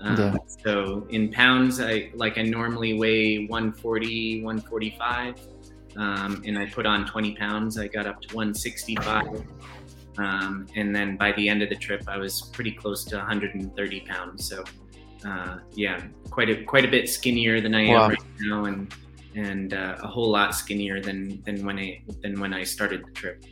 Um, 0.00 0.16
yeah. 0.16 0.36
So 0.64 1.06
in 1.10 1.32
pounds, 1.32 1.80
I 1.80 2.10
like 2.14 2.38
I 2.38 2.42
normally 2.42 2.94
weigh 2.94 3.46
140, 3.46 4.44
145, 4.44 5.34
um, 5.96 6.42
and 6.46 6.56
I 6.56 6.66
put 6.66 6.86
on 6.86 7.04
20 7.04 7.34
pounds. 7.34 7.78
I 7.78 7.88
got 7.88 8.06
up 8.06 8.20
to 8.22 8.34
165, 8.34 9.44
um, 10.18 10.66
and 10.76 10.94
then 10.94 11.16
by 11.16 11.32
the 11.32 11.48
end 11.48 11.62
of 11.62 11.68
the 11.68 11.76
trip, 11.76 12.04
I 12.06 12.16
was 12.16 12.42
pretty 12.52 12.72
close 12.72 13.04
to 13.06 13.16
130 13.16 14.00
pounds. 14.00 14.48
So 14.48 14.62
uh, 15.26 15.58
yeah, 15.74 16.00
quite 16.30 16.48
a 16.48 16.62
quite 16.62 16.84
a 16.84 16.88
bit 16.88 17.08
skinnier 17.08 17.60
than 17.60 17.74
I 17.74 17.88
wow. 17.88 18.04
am 18.04 18.10
right 18.10 18.18
now, 18.38 18.64
and 18.66 18.94
and 19.36 19.74
uh, 19.74 19.96
a 20.02 20.06
whole 20.06 20.30
lot 20.30 20.54
skinnier 20.54 21.00
than 21.00 21.42
than 21.44 21.64
when 21.64 21.78
I 21.78 22.02
than 22.22 22.40
when 22.40 22.52
I 22.54 22.64
started 22.64 23.04
the 23.06 23.12
trip. 23.12 23.44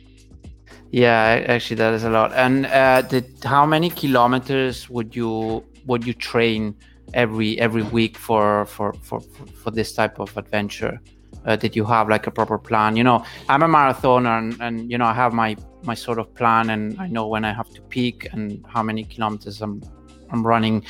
Yeah, 0.91 1.43
actually, 1.47 1.77
that 1.77 1.93
is 1.93 2.03
a 2.03 2.09
lot. 2.09 2.33
And 2.33 2.65
uh, 2.67 3.01
did, 3.01 3.25
how 3.43 3.65
many 3.65 3.89
kilometers 3.89 4.89
would 4.89 5.15
you 5.15 5.63
would 5.85 6.05
you 6.05 6.13
train 6.13 6.75
every 7.13 7.59
every 7.59 7.83
week 7.83 8.17
for 8.17 8.65
for 8.65 8.93
for 8.93 9.19
for 9.21 9.71
this 9.71 9.93
type 9.93 10.19
of 10.19 10.35
adventure? 10.37 10.99
Uh, 11.45 11.55
did 11.55 11.75
you 11.75 11.85
have 11.85 12.09
like 12.09 12.25
a 12.25 12.31
proper 12.31 12.57
plan? 12.57 12.95
You 12.95 13.03
know, 13.03 13.23
I'm 13.47 13.61
a 13.61 13.67
marathoner, 13.67 14.39
and, 14.39 14.59
and 14.61 14.91
you 14.91 14.97
know 14.97 15.05
I 15.05 15.13
have 15.13 15.33
my 15.33 15.55
my 15.83 15.93
sort 15.93 16.17
of 16.17 16.33
plan, 16.33 16.71
and 16.71 16.99
I 16.99 17.07
know 17.07 17.27
when 17.27 17.45
I 17.45 17.53
have 17.53 17.69
to 17.71 17.81
peak 17.83 18.27
and 18.31 18.65
how 18.67 18.81
many 18.81 19.03
kilometers 19.03 19.61
I'm 19.61 19.83
I'm 20.31 20.45
running 20.45 20.83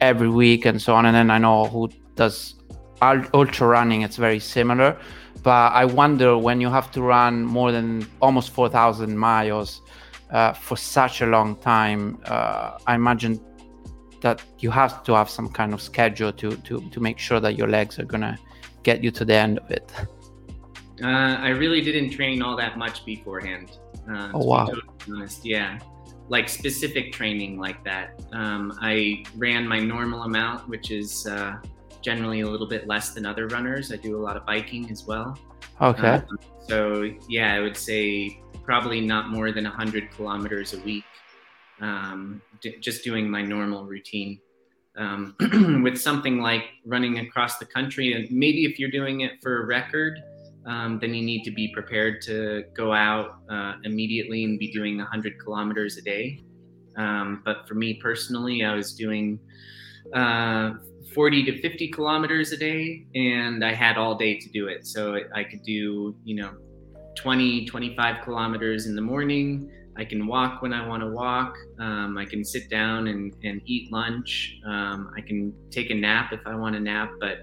every 0.00 0.30
week 0.30 0.64
and 0.64 0.80
so 0.80 0.94
on. 0.94 1.04
And 1.04 1.14
then 1.14 1.30
I 1.30 1.38
know 1.38 1.66
who 1.66 1.90
does 2.14 2.54
ultra 3.02 3.66
running 3.66 4.02
it's 4.02 4.16
very 4.16 4.38
similar 4.38 4.96
but 5.42 5.72
i 5.72 5.84
wonder 5.84 6.36
when 6.36 6.60
you 6.60 6.68
have 6.68 6.90
to 6.90 7.02
run 7.02 7.44
more 7.44 7.72
than 7.72 8.06
almost 8.20 8.50
4000 8.50 9.16
miles 9.16 9.82
uh, 10.30 10.52
for 10.52 10.76
such 10.76 11.20
a 11.22 11.26
long 11.26 11.56
time 11.56 12.18
uh, 12.26 12.78
i 12.86 12.94
imagine 12.94 13.40
that 14.20 14.42
you 14.58 14.70
have 14.70 15.02
to 15.04 15.14
have 15.14 15.30
some 15.30 15.48
kind 15.48 15.72
of 15.72 15.80
schedule 15.80 16.32
to 16.32 16.56
to 16.56 16.80
to 16.90 17.00
make 17.00 17.18
sure 17.18 17.40
that 17.40 17.56
your 17.56 17.68
legs 17.68 17.98
are 17.98 18.04
gonna 18.04 18.36
get 18.82 19.02
you 19.02 19.10
to 19.10 19.24
the 19.24 19.34
end 19.34 19.58
of 19.58 19.70
it. 19.70 19.92
Uh, 21.02 21.36
i 21.48 21.50
really 21.50 21.80
didn't 21.80 22.10
train 22.10 22.42
all 22.42 22.56
that 22.56 22.76
much 22.76 23.04
beforehand 23.04 23.78
uh, 24.10 24.30
oh 24.34 24.44
wow. 24.44 24.66
totally 24.66 24.82
honest 25.12 25.44
yeah. 25.44 25.78
Like 26.30 26.50
specific 26.50 27.10
training 27.12 27.58
like 27.58 27.82
that. 27.84 28.20
Um, 28.32 28.78
i 28.82 29.24
ran 29.36 29.66
my 29.66 29.80
normal 29.80 30.24
amount 30.24 30.68
which 30.68 30.90
is 30.90 31.26
uh, 31.26 31.56
generally 32.02 32.40
a 32.40 32.48
little 32.48 32.66
bit 32.66 32.86
less 32.86 33.14
than 33.14 33.26
other 33.26 33.46
runners. 33.48 33.92
I 33.92 33.96
do 33.96 34.16
a 34.16 34.22
lot 34.22 34.36
of 34.36 34.46
biking 34.46 34.90
as 34.90 35.06
well. 35.06 35.38
Okay. 35.80 36.08
Um, 36.08 36.38
so 36.66 37.10
yeah, 37.28 37.54
I 37.54 37.60
would 37.60 37.76
say 37.76 38.40
probably 38.62 39.00
not 39.00 39.30
more 39.30 39.52
than 39.52 39.64
100 39.64 40.10
kilometers 40.10 40.74
a 40.74 40.80
week, 40.80 41.04
um, 41.80 42.42
d- 42.60 42.76
just 42.80 43.04
doing 43.04 43.30
my 43.30 43.42
normal 43.42 43.86
routine. 43.86 44.40
Um, 44.96 45.36
with 45.84 45.96
something 45.96 46.40
like 46.40 46.64
running 46.84 47.20
across 47.20 47.58
the 47.58 47.64
country, 47.64 48.14
and 48.14 48.28
maybe 48.36 48.64
if 48.64 48.80
you're 48.80 48.90
doing 48.90 49.20
it 49.20 49.40
for 49.40 49.62
a 49.62 49.66
record, 49.66 50.20
um, 50.66 50.98
then 51.00 51.14
you 51.14 51.24
need 51.24 51.44
to 51.44 51.52
be 51.52 51.68
prepared 51.68 52.20
to 52.22 52.64
go 52.74 52.92
out 52.92 53.36
uh, 53.48 53.74
immediately 53.84 54.44
and 54.44 54.58
be 54.58 54.70
doing 54.72 54.98
100 54.98 55.38
kilometers 55.42 55.96
a 55.96 56.02
day. 56.02 56.42
Um, 56.96 57.42
but 57.44 57.66
for 57.68 57.74
me 57.74 57.94
personally, 57.94 58.64
I 58.64 58.74
was 58.74 58.92
doing 58.92 59.38
uh, 60.14 60.74
40 61.14 61.44
to 61.44 61.60
50 61.60 61.88
kilometers 61.88 62.52
a 62.52 62.56
day 62.56 63.06
and 63.14 63.64
I 63.64 63.72
had 63.72 63.96
all 63.96 64.14
day 64.14 64.38
to 64.38 64.48
do 64.50 64.68
it. 64.68 64.86
So 64.86 65.18
I 65.34 65.44
could 65.44 65.62
do, 65.62 66.14
you 66.24 66.36
know, 66.36 66.52
20, 67.16 67.66
25 67.66 68.24
kilometers 68.24 68.86
in 68.86 68.94
the 68.94 69.02
morning. 69.02 69.70
I 69.96 70.04
can 70.04 70.26
walk 70.26 70.62
when 70.62 70.72
I 70.72 70.86
want 70.86 71.02
to 71.02 71.08
walk. 71.08 71.56
Um, 71.80 72.16
I 72.16 72.24
can 72.24 72.44
sit 72.44 72.70
down 72.70 73.08
and, 73.08 73.34
and 73.42 73.60
eat 73.66 73.90
lunch. 73.90 74.60
Um, 74.64 75.12
I 75.16 75.20
can 75.20 75.52
take 75.70 75.90
a 75.90 75.94
nap 75.94 76.32
if 76.32 76.40
I 76.46 76.54
want 76.54 76.76
to 76.76 76.80
nap. 76.80 77.10
But 77.18 77.38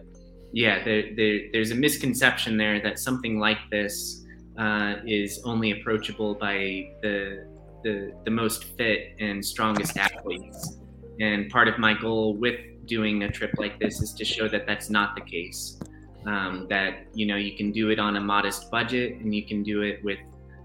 yeah, 0.54 0.84
there, 0.86 1.14
there, 1.16 1.40
there's 1.52 1.72
a 1.72 1.76
misconception 1.76 2.56
there 2.56 2.80
that 2.82 2.98
something 3.00 3.40
like 3.40 3.58
this 3.72 4.26
uh, 4.58 4.96
is 5.06 5.42
only 5.44 5.72
approachable 5.72 6.36
by 6.36 6.88
the, 7.02 7.46
the, 7.84 8.14
the 8.24 8.32
most 8.32 8.64
fit 8.78 9.16
and 9.20 9.44
strongest 9.44 9.98
athletes. 9.98 10.78
And 11.20 11.50
part 11.50 11.68
of 11.68 11.78
my 11.78 11.94
goal 11.94 12.36
with 12.36 12.60
doing 12.86 13.24
a 13.24 13.32
trip 13.32 13.52
like 13.58 13.80
this 13.80 14.02
is 14.02 14.14
to 14.14 14.26
show 14.26 14.48
that 14.50 14.66
that's 14.68 14.90
not 14.90 15.16
the 15.16 15.22
case. 15.22 15.80
Um, 16.26 16.66
that 16.70 17.06
you 17.14 17.28
know 17.28 17.36
you 17.36 17.56
can 17.56 17.72
do 17.72 17.90
it 17.90 18.00
on 18.00 18.16
a 18.16 18.22
modest 18.22 18.72
budget 18.72 19.18
and 19.18 19.34
you 19.34 19.46
can 19.46 19.62
do 19.62 19.84
it 19.84 20.04
with 20.04 20.18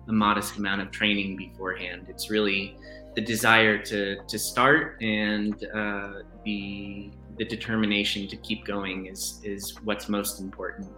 a 0.09 0.13
modest 0.13 0.57
amount 0.57 0.81
of 0.81 0.91
training 0.91 1.37
beforehand. 1.37 2.07
It's 2.09 2.31
really 2.31 2.77
the 3.15 3.21
desire 3.21 3.77
to 3.77 4.23
to 4.27 4.39
start 4.39 5.01
and 5.03 5.55
uh, 5.75 6.23
the 6.45 7.11
the 7.39 7.45
determination 7.45 8.27
to 8.29 8.37
keep 8.37 8.65
going 8.65 9.07
is 9.07 9.41
is 9.45 9.77
what's 9.85 10.09
most 10.09 10.41
important. 10.41 10.89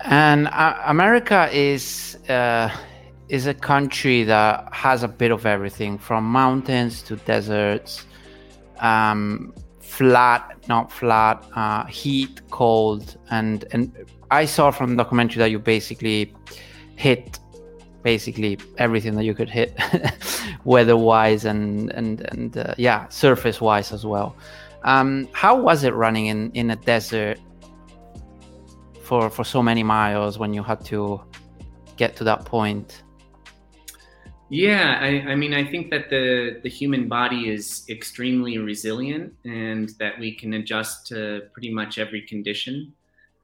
And 0.00 0.48
uh, 0.48 0.80
America 0.86 1.48
is 1.52 2.16
uh, 2.28 2.74
is 3.30 3.46
a 3.46 3.54
country 3.54 4.24
that 4.24 4.68
has 4.72 5.04
a 5.04 5.08
bit 5.08 5.30
of 5.30 5.46
everything, 5.46 5.98
from 5.98 6.24
mountains 6.24 7.00
to 7.02 7.16
deserts. 7.16 8.04
Um, 8.80 9.54
flat, 9.80 10.68
not 10.68 10.90
flat, 10.90 11.44
uh, 11.54 11.84
heat, 11.86 12.40
cold, 12.50 13.16
and 13.30 13.64
and 13.72 13.92
I 14.30 14.44
saw 14.46 14.70
from 14.70 14.90
the 14.90 15.02
documentary 15.02 15.38
that 15.40 15.50
you 15.50 15.58
basically 15.58 16.34
hit 16.96 17.38
basically 18.02 18.58
everything 18.78 19.14
that 19.16 19.24
you 19.24 19.34
could 19.34 19.50
hit 19.50 19.78
weather-wise 20.64 21.44
and 21.44 21.90
and 21.92 22.22
and 22.32 22.56
uh, 22.56 22.74
yeah, 22.78 23.08
surface-wise 23.08 23.92
as 23.92 24.04
well. 24.04 24.36
Um, 24.82 25.28
how 25.32 25.60
was 25.60 25.84
it 25.84 25.94
running 25.94 26.26
in 26.26 26.50
in 26.52 26.70
a 26.70 26.76
desert 26.76 27.38
for 29.02 29.30
for 29.30 29.44
so 29.44 29.62
many 29.62 29.82
miles 29.82 30.38
when 30.38 30.52
you 30.52 30.62
had 30.62 30.84
to 30.86 31.20
get 31.96 32.16
to 32.16 32.24
that 32.24 32.44
point? 32.44 33.02
Yeah, 34.52 34.98
I, 35.00 35.30
I, 35.30 35.34
mean, 35.36 35.54
I 35.54 35.64
think 35.64 35.90
that 35.90 36.10
the 36.10 36.58
the 36.60 36.68
human 36.68 37.08
body 37.08 37.48
is 37.48 37.84
extremely 37.88 38.58
resilient, 38.58 39.32
and 39.44 39.90
that 40.00 40.18
we 40.18 40.34
can 40.34 40.54
adjust 40.54 41.06
to 41.08 41.42
pretty 41.52 41.72
much 41.72 41.98
every 41.98 42.22
condition, 42.22 42.92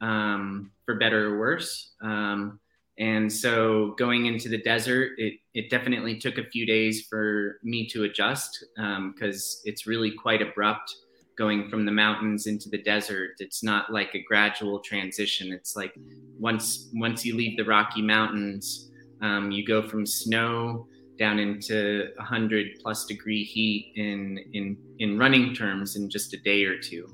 um, 0.01 0.73
for 0.85 0.97
better 0.97 1.29
or 1.29 1.39
worse. 1.39 1.93
Um, 2.03 2.59
and 2.99 3.33
so, 3.33 3.95
going 3.97 4.27
into 4.27 4.49
the 4.49 4.59
desert, 4.59 5.13
it 5.17 5.35
it 5.55 5.71
definitely 5.71 6.19
took 6.19 6.39
a 6.39 6.45
few 6.51 6.67
days 6.67 7.07
for 7.09 7.61
me 7.63 7.87
to 7.91 8.03
adjust 8.03 8.65
because 8.75 9.61
um, 9.63 9.63
it's 9.65 9.87
really 9.87 10.11
quite 10.11 10.43
abrupt 10.43 10.93
going 11.39 11.69
from 11.69 11.85
the 11.85 11.93
mountains 11.93 12.49
into 12.49 12.69
the 12.69 12.83
desert. 12.83 13.33
It's 13.39 13.63
not 13.63 13.93
like 13.93 14.13
a 14.15 14.23
gradual 14.23 14.81
transition. 14.81 15.53
It's 15.53 15.77
like 15.77 15.95
once 16.37 16.89
once 16.95 17.25
you 17.25 17.37
leave 17.37 17.57
the 17.57 17.65
Rocky 17.65 18.03
Mountains, 18.03 18.91
um, 19.23 19.53
you 19.53 19.65
go 19.65 19.87
from 19.87 20.05
snow 20.05 20.89
down 21.19 21.39
into 21.39 22.09
100 22.17 22.79
plus 22.83 23.07
degree 23.07 23.45
heat 23.45 23.93
in 23.97 24.39
in 24.53 24.77
in 24.99 25.19
running 25.19 25.55
terms 25.55 25.97
in 25.97 26.09
just 26.11 26.35
a 26.35 26.39
day 26.39 26.65
or 26.65 26.79
two. 26.79 27.09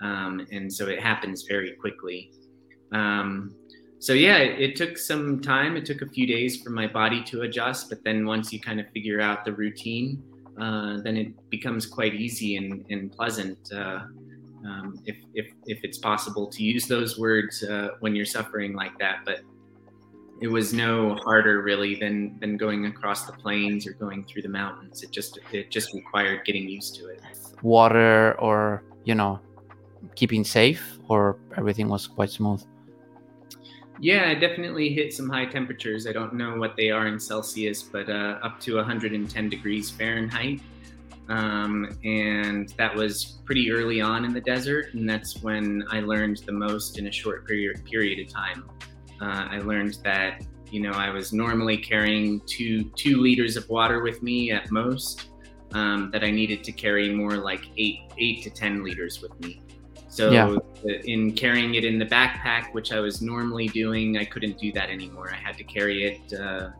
Um, 0.00 0.46
and 0.52 0.72
so 0.72 0.86
it 0.86 1.00
happens 1.00 1.42
very 1.42 1.72
quickly. 1.72 2.30
Um, 2.92 3.54
so 4.00 4.12
yeah 4.12 4.38
it, 4.38 4.60
it, 4.60 4.76
took 4.76 4.96
some 4.96 5.40
time. 5.40 5.76
It 5.76 5.84
took 5.84 6.02
a 6.02 6.08
few 6.08 6.26
days 6.26 6.62
for 6.62 6.70
my 6.70 6.86
body 6.86 7.22
to 7.24 7.42
adjust 7.42 7.90
but 7.90 8.04
then 8.04 8.24
once 8.24 8.52
you 8.52 8.60
kind 8.60 8.80
of 8.80 8.88
figure 8.90 9.20
out 9.20 9.44
the 9.44 9.52
routine 9.52 10.22
uh, 10.60 10.98
then 11.02 11.16
it 11.16 11.50
becomes 11.50 11.86
quite 11.86 12.14
easy 12.14 12.56
and, 12.56 12.84
and 12.90 13.12
pleasant 13.12 13.58
uh, 13.72 14.00
um, 14.66 15.00
if, 15.06 15.16
if, 15.34 15.46
if 15.66 15.78
it's 15.84 15.98
possible 15.98 16.46
to 16.48 16.62
use 16.62 16.86
those 16.86 17.18
words 17.18 17.62
uh, 17.62 17.90
when 18.00 18.16
you're 18.16 18.26
suffering 18.26 18.74
like 18.74 18.98
that. 18.98 19.20
But 19.24 19.40
it 20.40 20.48
was 20.48 20.72
no 20.72 21.14
harder 21.16 21.62
really 21.62 21.94
than 21.96 22.38
than 22.40 22.56
going 22.56 22.86
across 22.86 23.26
the 23.26 23.32
plains 23.32 23.86
or 23.86 23.92
going 23.92 24.24
through 24.24 24.42
the 24.42 24.48
mountains. 24.48 25.02
It 25.02 25.10
just 25.10 25.38
it 25.52 25.70
just 25.70 25.92
required 25.94 26.44
getting 26.44 26.68
used 26.68 26.94
to 26.96 27.08
it. 27.08 27.20
Water 27.62 28.38
or 28.38 28.82
you 29.04 29.14
know 29.14 29.40
keeping 30.14 30.44
safe 30.44 30.98
or 31.08 31.38
everything 31.56 31.88
was 31.88 32.06
quite 32.06 32.30
smooth. 32.30 32.62
Yeah, 34.00 34.28
I 34.28 34.34
definitely 34.34 34.90
hit 34.90 35.12
some 35.12 35.28
high 35.28 35.46
temperatures. 35.46 36.06
I 36.06 36.12
don't 36.12 36.34
know 36.34 36.56
what 36.56 36.76
they 36.76 36.90
are 36.90 37.08
in 37.08 37.18
Celsius, 37.18 37.82
but 37.82 38.08
uh, 38.08 38.38
up 38.44 38.60
to 38.60 38.76
110 38.76 39.48
degrees 39.48 39.90
Fahrenheit. 39.90 40.60
Um, 41.28 41.98
and 42.04 42.68
that 42.78 42.94
was 42.94 43.38
pretty 43.44 43.72
early 43.72 44.00
on 44.00 44.24
in 44.24 44.32
the 44.32 44.40
desert, 44.40 44.94
and 44.94 45.08
that's 45.08 45.42
when 45.42 45.84
I 45.90 46.00
learned 46.00 46.38
the 46.46 46.52
most 46.52 46.98
in 46.98 47.08
a 47.08 47.12
short 47.12 47.46
period 47.46 47.84
period 47.84 48.24
of 48.24 48.32
time. 48.32 48.64
Uh, 49.20 49.48
I 49.50 49.58
learned 49.58 49.98
that 50.04 50.44
you 50.70 50.80
know 50.80 50.92
I 50.92 51.10
was 51.10 51.32
normally 51.32 51.78
carrying 51.78 52.40
two 52.46 52.84
two 52.96 53.20
liters 53.20 53.56
of 53.56 53.68
water 53.68 54.02
with 54.02 54.22
me 54.22 54.50
at 54.50 54.70
most. 54.70 55.30
Um, 55.72 56.10
that 56.12 56.24
I 56.24 56.30
needed 56.30 56.64
to 56.64 56.72
carry 56.72 57.12
more 57.12 57.36
like 57.36 57.68
eight 57.76 58.10
eight 58.16 58.42
to 58.44 58.50
ten 58.50 58.82
liters 58.82 59.20
with 59.20 59.38
me. 59.40 59.60
So 60.08 60.30
yeah. 60.30 60.56
in 61.04 61.32
carrying 61.32 61.74
it 61.74 61.84
in 61.84 61.98
the 61.98 62.06
backpack, 62.06 62.72
which 62.72 62.92
I 62.92 63.00
was 63.00 63.20
normally 63.20 63.68
doing, 63.68 64.16
I 64.16 64.24
couldn't 64.24 64.58
do 64.58 64.72
that 64.72 64.88
anymore. 64.88 65.30
I 65.30 65.36
had 65.36 65.58
to 65.58 65.64
carry 65.64 66.04
it. 66.04 66.32
Uh, 66.32 66.70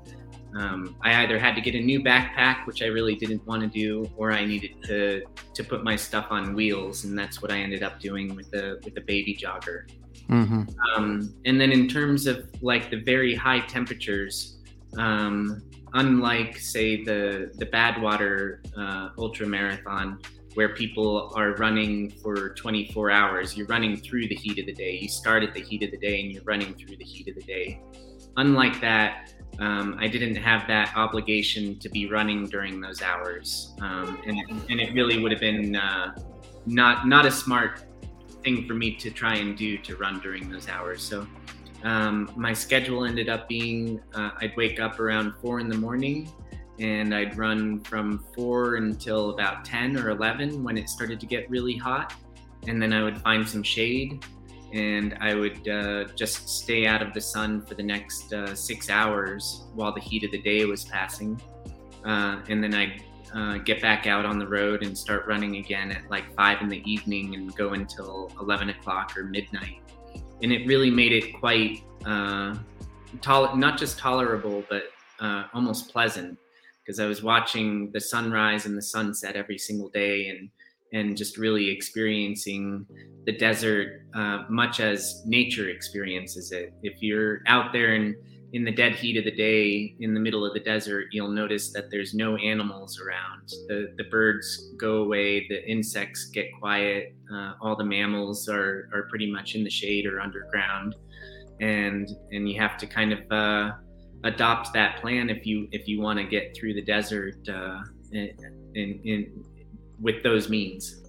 um, 0.57 0.97
I 1.03 1.23
either 1.23 1.39
had 1.39 1.55
to 1.55 1.61
get 1.61 1.75
a 1.75 1.81
new 1.81 2.03
backpack, 2.03 2.67
which 2.67 2.83
I 2.83 2.87
really 2.87 3.15
didn't 3.15 3.47
want 3.47 3.63
to 3.63 3.69
do, 3.69 4.11
or 4.17 4.33
I 4.33 4.45
needed 4.45 4.83
to 4.85 5.23
to 5.55 5.65
put 5.65 5.85
my 5.85 5.95
stuff 5.95 6.29
on 6.31 6.55
wheels, 6.55 7.05
and 7.05 7.19
that's 7.19 7.43
what 7.43 7.53
I 7.53 7.59
ended 7.59 7.83
up 7.83 8.01
doing 8.01 8.35
with 8.35 8.51
the 8.51 8.81
with 8.83 8.95
the 8.95 9.03
baby 9.03 9.37
jogger. 9.37 9.89
Mm-hmm. 10.31 10.65
Um, 10.95 11.35
and 11.45 11.61
then 11.61 11.73
in 11.73 11.89
terms 11.89 12.27
of 12.27 12.49
like 12.63 12.91
the 12.91 13.01
very 13.01 13.35
high 13.35 13.61
temperatures, 13.61 14.59
um, 14.97 15.63
unlike 15.95 16.59
say 16.59 17.03
the 17.03 17.51
the 17.57 17.67
Badwater 17.67 18.59
uh, 18.77 19.11
ultra 19.19 19.47
marathon, 19.47 20.21
where 20.55 20.75
people 20.75 21.33
are 21.35 21.53
running 21.53 22.11
for 22.11 22.51
24 22.55 23.11
hours, 23.11 23.57
you're 23.57 23.67
running 23.69 23.97
through 23.97 24.29
the 24.29 24.35
heat 24.35 24.59
of 24.59 24.67
the 24.67 24.73
day. 24.73 24.99
You 25.01 25.09
start 25.09 25.43
at 25.43 25.55
the 25.55 25.61
heat 25.61 25.83
of 25.83 25.91
the 25.91 25.99
day 25.99 26.21
and 26.21 26.33
you're 26.33 26.43
running 26.45 26.75
through 26.75 26.97
the 26.97 27.05
heat 27.05 27.29
of 27.29 27.35
the 27.37 27.43
day. 27.43 27.81
Unlike 28.37 28.81
that, 28.81 29.33
um, 29.59 29.97
I 29.99 30.07
didn't 30.09 30.37
have 30.37 30.67
that 30.69 30.97
obligation 30.97 31.79
to 31.81 31.89
be 31.89 32.09
running 32.09 32.47
during 32.47 32.81
those 32.81 33.03
hours, 33.03 33.75
um, 33.81 34.21
and, 34.27 34.39
and 34.71 34.81
it 34.81 34.93
really 34.95 35.19
would 35.19 35.33
have 35.33 35.41
been 35.41 35.75
uh, 35.75 36.15
not 36.67 37.09
not 37.09 37.27
a 37.27 37.31
smart 37.31 37.88
thing 38.49 38.67
for 38.67 38.75
me 38.75 38.95
to 38.95 39.11
try 39.11 39.37
and 39.37 39.57
do 39.57 39.77
to 39.79 39.97
run 39.97 40.21
during 40.21 40.51
those 40.51 40.69
hours. 40.69 41.03
So 41.03 41.27
um, 41.85 42.31
my 42.37 42.53
schedule 42.53 43.05
ended 43.05 43.29
up 43.29 43.49
being 43.49 44.01
uh, 44.15 44.31
I'd 44.41 44.57
wake 44.57 44.81
up 44.81 44.99
around 44.99 45.35
four 45.41 45.61
in 45.61 45.69
the 45.69 45.77
morning 45.77 46.31
and 46.79 47.15
I'd 47.15 47.37
run 47.37 47.81
from 47.81 48.25
four 48.35 48.77
until 48.77 49.31
about 49.31 49.65
10 49.65 49.97
or 49.97 50.11
11 50.11 50.63
when 50.63 50.79
it 50.79 50.89
started 50.89 51.21
to 51.21 51.27
get 51.27 51.51
really 51.51 51.77
hot. 51.77 52.15
And 52.67 52.81
then 52.81 52.93
I 52.93 53.03
would 53.03 53.19
find 53.19 53.47
some 53.47 53.63
shade 53.63 54.25
and 54.73 55.17
I 55.21 55.35
would 55.35 55.69
uh, 55.69 56.05
just 56.15 56.49
stay 56.49 56.87
out 56.87 57.03
of 57.03 57.13
the 57.15 57.21
sun 57.21 57.63
for 57.63 57.75
the 57.75 57.83
next 57.83 58.33
uh, 58.33 58.55
six 58.55 58.91
hours 58.91 59.65
while 59.75 59.93
the 59.93 60.01
heat 60.01 60.25
of 60.25 60.31
the 60.31 60.41
day 60.41 60.65
was 60.65 60.85
passing. 60.85 61.41
Uh, 62.05 62.41
and 62.49 62.63
then 62.63 62.75
I'd 62.75 63.03
uh, 63.35 63.59
get 63.59 63.81
back 63.83 64.07
out 64.07 64.25
on 64.25 64.39
the 64.39 64.47
road 64.47 64.83
and 64.83 64.97
start 64.97 65.27
running 65.27 65.57
again 65.57 65.93
at 65.93 66.09
like 66.11 66.35
five 66.35 66.61
in 66.61 66.69
the 66.69 66.83
evening 66.91 67.35
and 67.35 67.55
go 67.57 67.71
until 67.71 68.33
11 68.41 68.71
o'clock 68.71 69.17
or 69.17 69.25
midnight. 69.25 69.81
And 70.43 70.53
it 70.53 70.67
really 70.67 70.91
made 70.91 71.13
it 71.13 71.35
quite 71.39 71.83
uh, 72.07 72.57
tol- 73.21 73.57
not 73.57 73.79
just 73.79 73.99
tolerable, 73.99 74.65
but 74.71 74.85
uh, 75.21 75.45
almost 75.53 75.91
pleasant 75.93 76.39
because 76.85 77.01
I 77.01 77.07
was 77.07 77.23
watching 77.23 77.91
the 77.93 78.01
sunrise 78.01 78.65
and 78.67 78.77
the 78.77 78.83
sunset 78.83 79.37
every 79.37 79.59
single 79.59 79.89
day 79.91 80.29
and 80.29 80.51
and 80.95 81.19
just 81.19 81.37
really 81.37 81.69
experiencing 81.69 82.87
the 83.27 83.33
desert 83.33 84.07
uh, 84.15 84.45
much 84.49 84.81
as 84.81 85.23
nature 85.27 85.69
experiences 85.69 86.51
it. 86.51 86.73
If 86.83 87.03
you're 87.03 87.41
out 87.47 87.75
there 87.75 87.95
and 87.95 88.15
in 88.53 88.65
the 88.65 88.73
dead 88.73 88.95
heat 88.95 89.17
of 89.19 89.25
the 89.25 89.31
day 89.31 89.95
in 90.01 90.15
the 90.15 90.21
middle 90.21 90.45
of 90.45 90.55
the 90.55 90.61
desert, 90.61 91.07
you'll 91.13 91.31
notice 91.31 91.71
that 91.73 91.91
there's 91.91 92.15
no 92.15 92.37
animals 92.37 92.99
around. 92.99 93.49
The, 93.69 93.93
the 93.97 94.05
birds 94.05 94.71
go 94.79 95.03
away, 95.03 95.47
the 95.49 95.67
insects 95.71 96.27
get 96.27 96.47
quiet, 96.59 97.15
uh, 97.33 97.55
all 97.61 97.77
the 97.77 97.85
mammals 97.85 98.49
are, 98.49 98.89
are 98.95 99.07
pretty 99.11 99.31
much 99.31 99.55
in 99.55 99.65
the 99.65 99.71
shade 99.71 100.07
or 100.07 100.21
underground. 100.21 100.97
And, 101.61 102.09
and 102.31 102.49
you 102.49 102.59
have 102.61 102.79
to 102.79 102.87
kind 102.87 103.13
of 103.13 103.21
uh, 103.31 103.73
adopt 104.25 104.73
that 104.73 105.01
plan 105.01 105.31
if 105.31 105.47
you 105.47 105.69
if 105.73 105.87
you 105.87 106.01
want 106.01 106.19
to 106.19 106.25
get 106.25 106.57
through 106.57 106.75
the 106.75 106.83
desert 106.83 107.37
uh, 107.49 107.81
in, 108.13 108.31
in, 108.75 109.01
in, 109.05 109.45
with 110.01 110.23
those 110.23 110.49
means. 110.49 111.03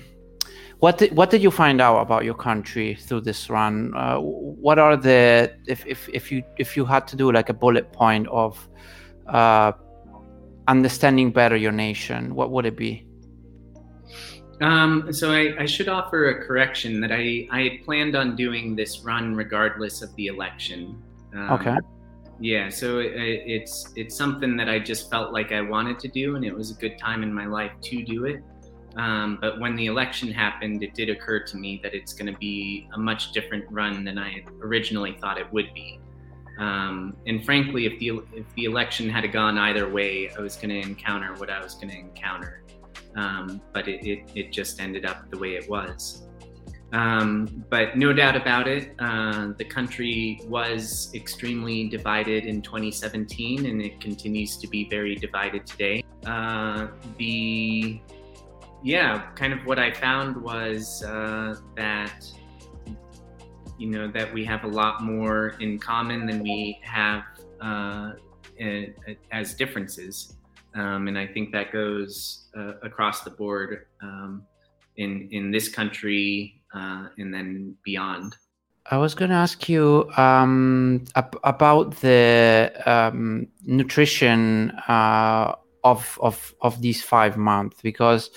What 0.79 0.97
did, 0.97 1.15
what 1.15 1.29
did 1.29 1.43
you 1.43 1.51
find 1.51 1.81
out 1.81 1.99
about 1.99 2.23
your 2.23 2.35
country 2.35 2.95
through 2.95 3.21
this 3.21 3.49
run? 3.49 3.93
Uh, 3.93 4.17
what 4.19 4.79
are 4.79 4.95
the 4.95 5.53
if, 5.67 5.85
if 5.85 6.07
if 6.13 6.31
you 6.31 6.41
if 6.57 6.77
you 6.77 6.85
had 6.85 7.05
to 7.09 7.17
do 7.17 7.31
like 7.31 7.49
a 7.49 7.53
bullet 7.53 7.91
point 7.91 8.27
of 8.29 8.69
uh, 9.27 9.73
understanding 10.69 11.31
better 11.31 11.57
your 11.57 11.73
nation, 11.73 12.33
what 12.33 12.51
would 12.51 12.65
it 12.65 12.77
be? 12.77 13.05
Um, 14.61 15.11
so 15.11 15.31
I, 15.31 15.55
I, 15.57 15.65
should 15.65 15.87
offer 15.87 16.31
a 16.31 16.45
correction 16.45 16.99
that 16.99 17.13
I, 17.13 17.47
I 17.49 17.61
had 17.61 17.85
planned 17.85 18.17
on 18.17 18.35
doing 18.35 18.75
this 18.75 18.99
run 19.05 19.33
regardless 19.33 20.01
of 20.01 20.13
the 20.15 20.27
election. 20.27 21.01
Um, 21.33 21.51
okay. 21.51 21.77
Yeah, 22.41 22.69
so 22.69 22.99
it, 22.99 23.13
it's 23.15 23.91
it's 23.95 24.17
something 24.17 24.57
that 24.57 24.69
I 24.69 24.79
just 24.79 25.09
felt 25.09 25.31
like 25.33 25.51
I 25.51 25.61
wanted 25.61 25.99
to 25.99 26.07
do, 26.07 26.35
and 26.35 26.45
it 26.45 26.55
was 26.55 26.71
a 26.71 26.73
good 26.75 26.97
time 26.97 27.23
in 27.23 27.33
my 27.33 27.45
life 27.45 27.71
to 27.83 28.03
do 28.03 28.25
it. 28.25 28.41
Um, 28.99 29.37
but 29.39 29.61
when 29.61 29.77
the 29.77 29.85
election 29.85 30.29
happened, 30.29 30.83
it 30.83 30.93
did 30.93 31.09
occur 31.09 31.39
to 31.45 31.55
me 31.55 31.79
that 31.83 31.93
it's 31.93 32.11
going 32.11 32.31
to 32.31 32.37
be 32.37 32.89
a 32.93 32.99
much 32.99 33.31
different 33.31 33.63
run 33.71 34.03
than 34.03 34.19
I 34.19 34.43
originally 34.61 35.17
thought 35.21 35.37
it 35.37 35.49
would 35.53 35.73
be. 35.73 36.01
Um, 36.59 37.15
and 37.25 37.45
frankly, 37.45 37.85
if 37.85 37.97
the 37.99 38.21
if 38.33 38.45
the 38.55 38.65
election 38.65 39.09
had 39.09 39.31
gone 39.31 39.57
either 39.57 39.87
way, 39.87 40.29
I 40.37 40.41
was 40.41 40.57
going 40.57 40.71
to 40.71 40.81
encounter 40.81 41.33
what 41.35 41.49
I 41.49 41.63
was 41.63 41.75
going 41.75 41.91
to 41.91 41.97
encounter. 41.97 42.63
Um, 43.15 43.61
but 43.73 43.87
it, 43.87 44.05
it, 44.05 44.31
it, 44.35 44.51
just 44.51 44.81
ended 44.81 45.05
up 45.05 45.31
the 45.31 45.37
way 45.37 45.55
it 45.55 45.69
was. 45.69 46.27
Um, 46.91 47.63
but 47.69 47.97
no 47.97 48.11
doubt 48.11 48.35
about 48.35 48.67
it, 48.67 48.93
uh, 48.99 49.53
the 49.57 49.63
country 49.63 50.41
was 50.45 51.09
extremely 51.15 51.87
divided 51.87 52.45
in 52.45 52.61
2017, 52.61 53.65
and 53.65 53.81
it 53.81 54.01
continues 54.01 54.57
to 54.57 54.67
be 54.67 54.89
very 54.89 55.15
divided 55.15 55.65
today. 55.65 56.03
Uh, 56.25 56.87
the 57.17 58.01
yeah, 58.83 59.31
kind 59.35 59.53
of 59.53 59.65
what 59.65 59.79
I 59.79 59.91
found 59.91 60.37
was 60.37 61.03
uh, 61.03 61.55
that 61.75 62.25
you 63.77 63.87
know 63.87 64.09
that 64.11 64.33
we 64.33 64.43
have 64.45 64.63
a 64.63 64.67
lot 64.67 65.01
more 65.01 65.55
in 65.59 65.79
common 65.79 66.25
than 66.25 66.41
we 66.41 66.79
have 66.83 67.23
uh, 67.61 68.11
as 69.31 69.53
differences, 69.53 70.37
um, 70.75 71.07
and 71.07 71.17
I 71.17 71.27
think 71.27 71.51
that 71.51 71.71
goes 71.71 72.47
uh, 72.57 72.73
across 72.81 73.21
the 73.21 73.31
board 73.31 73.85
um, 74.01 74.43
in 74.97 75.27
in 75.31 75.51
this 75.51 75.67
country 75.69 76.61
uh, 76.73 77.07
and 77.17 77.33
then 77.33 77.75
beyond. 77.83 78.35
I 78.91 78.97
was 78.97 79.13
going 79.13 79.29
to 79.29 79.35
ask 79.35 79.69
you 79.69 80.09
um, 80.17 81.05
ab- 81.15 81.39
about 81.43 81.97
the 81.97 82.71
um, 82.85 83.47
nutrition 83.65 84.71
uh, 84.87 85.53
of 85.83 86.17
of 86.21 86.53
of 86.61 86.81
these 86.81 87.03
five 87.03 87.37
months 87.37 87.81
because 87.81 88.31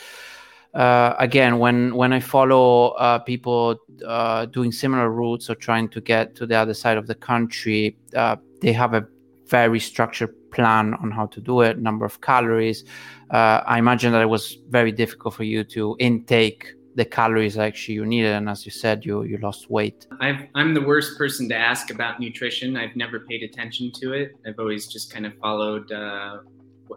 uh, 0.75 1.15
again 1.19 1.59
when 1.59 1.95
when 1.95 2.13
I 2.13 2.21
follow 2.21 2.91
uh, 2.91 3.19
people 3.19 3.77
uh, 4.07 4.47
doing 4.47 4.73
similar 4.73 5.11
routes 5.11 5.51
or 5.51 5.55
trying 5.55 5.89
to 5.91 6.01
get 6.01 6.35
to 6.37 6.47
the 6.47 6.55
other 6.55 6.75
side 6.75 6.97
of 6.97 7.07
the 7.07 7.15
country, 7.15 7.97
uh, 8.17 8.37
they 8.61 8.73
have 8.73 8.95
a 8.95 9.07
very 9.47 9.81
structured 9.81 10.35
plan 10.51 10.95
on 10.95 11.11
how 11.11 11.27
to 11.27 11.41
do 11.41 11.61
it, 11.61 11.79
number 11.79 12.05
of 12.05 12.21
calories. 12.21 12.85
Uh, 13.31 13.63
I 13.67 13.79
imagine 13.79 14.13
that 14.13 14.23
it 14.23 14.29
was 14.29 14.59
very 14.71 14.93
difficult 14.93 15.35
for 15.35 15.45
you 15.45 15.65
to 15.65 15.97
intake 15.99 16.75
the 16.95 17.05
calories 17.07 17.57
actually 17.57 17.95
you 17.95 18.05
needed 18.05 18.33
and 18.33 18.51
as 18.51 18.67
you 18.67 18.71
said 18.71 19.03
you 19.05 19.23
you 19.23 19.39
lost 19.39 19.71
weight. 19.71 20.07
I 20.21 20.49
am 20.55 20.75
the 20.75 20.83
worst 20.83 21.17
person 21.17 21.49
to 21.49 21.57
ask 21.57 21.91
about 21.91 22.21
nutrition. 22.21 22.77
I've 22.77 22.97
never 22.97 23.21
paid 23.21 23.43
attention 23.43 23.91
to 24.01 24.13
it. 24.13 24.33
I've 24.47 24.59
always 24.59 24.87
just 24.87 25.13
kind 25.13 25.25
of 25.27 25.33
followed 25.39 25.91
uh, 25.91 26.39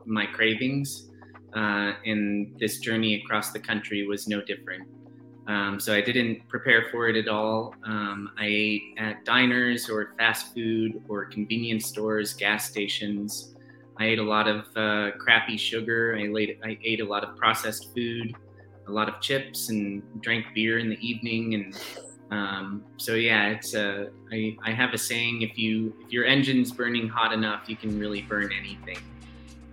my 0.06 0.26
cravings 0.26 1.10
uh, 1.56 1.94
and 2.06 2.58
this 2.60 2.80
journey 2.80 3.22
across 3.24 3.52
the 3.52 3.60
country 3.60 4.06
was 4.06 4.28
no 4.28 4.42
different. 4.42 4.88
Um, 5.48 5.80
so 5.80 5.94
i 5.94 6.02
didn't 6.02 6.48
prepare 6.50 6.88
for 6.92 7.08
it 7.08 7.16
at 7.16 7.28
all. 7.28 7.76
Um, 7.86 8.32
i 8.38 8.46
ate 8.46 8.84
at 8.98 9.26
diners 9.26 9.90
or 9.90 10.14
fast 10.18 10.54
food 10.54 11.02
or 11.08 11.26
convenience 11.26 11.86
stores 11.86 12.34
gas 12.34 12.66
stations. 12.66 13.56
I 13.98 14.06
ate 14.06 14.20
a 14.20 14.24
lot 14.24 14.48
of 14.48 14.66
uh, 14.76 15.16
crappy 15.18 15.56
sugar. 15.56 16.18
I, 16.20 16.28
laid, 16.28 16.60
I 16.64 16.78
ate 16.84 17.00
a 17.00 17.06
lot 17.06 17.24
of 17.24 17.38
processed 17.38 17.94
food 17.96 18.36
a 18.88 18.92
lot 18.92 19.10
of 19.10 19.20
chips 19.22 19.70
and 19.70 20.02
drank 20.22 20.46
beer 20.54 20.80
in 20.80 20.90
the 20.90 21.08
evening 21.08 21.56
and 21.56 21.80
um, 22.32 22.84
so 22.98 23.14
yeah 23.14 23.48
it's 23.48 23.74
a 23.74 24.10
I, 24.32 24.58
I 24.64 24.72
have 24.72 24.94
a 24.94 24.98
saying 24.98 25.42
if 25.42 25.58
you 25.58 25.94
if 26.04 26.12
your 26.12 26.26
engine's 26.26 26.72
burning 26.72 27.08
hot 27.08 27.34
enough 27.34 27.64
you 27.68 27.76
can 27.76 28.00
really 28.00 28.22
burn 28.22 28.52
anything. 28.52 29.00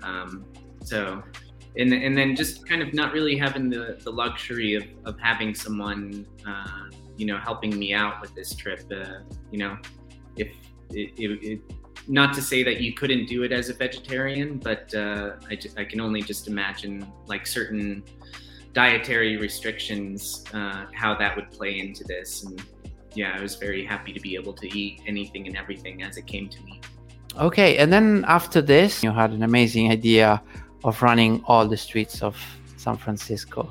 Um, 0.03 0.45
so 0.83 1.23
and, 1.78 1.92
and 1.92 2.16
then 2.16 2.37
just 2.37 2.68
kind 2.68 2.82
of 2.82 2.92
not 2.92 3.12
really 3.12 3.37
having 3.37 3.70
the, 3.70 3.98
the 4.02 4.11
luxury 4.11 4.74
of, 4.74 4.85
of 5.04 5.18
having 5.18 5.54
someone 5.54 6.26
uh, 6.46 6.90
you 7.16 7.26
know 7.26 7.38
helping 7.38 7.78
me 7.78 7.94
out 7.94 8.20
with 8.20 8.35
this 8.35 8.54
trip 8.54 8.85
uh, 8.94 9.20
you 9.50 9.58
know 9.58 9.76
if 10.37 10.48
it, 10.90 11.12
it, 11.16 11.30
it, 11.42 11.61
not 12.08 12.35
to 12.35 12.42
say 12.42 12.62
that 12.62 12.80
you 12.80 12.92
couldn't 12.92 13.26
do 13.26 13.42
it 13.42 13.52
as 13.52 13.68
a 13.68 13.74
vegetarian 13.74 14.58
but 14.58 14.94
uh, 14.94 15.32
I, 15.50 15.58
I 15.76 15.85
can 15.85 16.00
only 16.00 16.22
just 16.22 16.48
imagine 16.48 17.06
like 17.26 17.46
certain 17.46 18.02
dietary 18.72 19.37
restrictions, 19.37 20.44
uh, 20.54 20.87
how 20.94 21.14
that 21.16 21.37
would 21.37 21.50
play 21.50 21.78
into 21.78 22.04
this. 22.04 22.44
And 22.44 22.62
yeah, 23.14 23.37
I 23.37 23.42
was 23.42 23.56
very 23.56 23.85
happy 23.85 24.12
to 24.12 24.20
be 24.20 24.35
able 24.35 24.52
to 24.54 24.78
eat 24.78 25.02
anything 25.06 25.46
and 25.46 25.56
everything 25.56 26.02
as 26.02 26.16
it 26.16 26.26
came 26.26 26.48
to 26.48 26.62
me. 26.62 26.80
Okay, 27.38 27.78
and 27.78 27.92
then 27.92 28.24
after 28.28 28.61
this, 28.61 29.02
you 29.02 29.11
had 29.11 29.30
an 29.30 29.42
amazing 29.42 29.90
idea 29.90 30.42
of 30.85 31.01
running 31.03 31.42
all 31.47 31.66
the 31.66 31.77
streets 31.77 32.23
of 32.23 32.37
San 32.77 32.97
Francisco. 32.97 33.71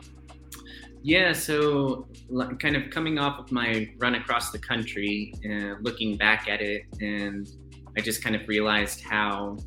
Yeah, 1.03 1.33
so 1.33 2.07
kind 2.59 2.75
of 2.75 2.91
coming 2.91 3.17
off 3.17 3.39
of 3.39 3.51
my 3.51 3.89
run 3.97 4.15
across 4.15 4.51
the 4.51 4.59
country 4.59 5.33
uh, 5.43 5.75
looking 5.81 6.15
back 6.15 6.47
at 6.47 6.61
it, 6.61 6.83
and 7.01 7.49
I 7.97 8.01
just 8.01 8.23
kind 8.23 8.35
of 8.35 8.47
realized 8.47 9.01
how 9.01 9.57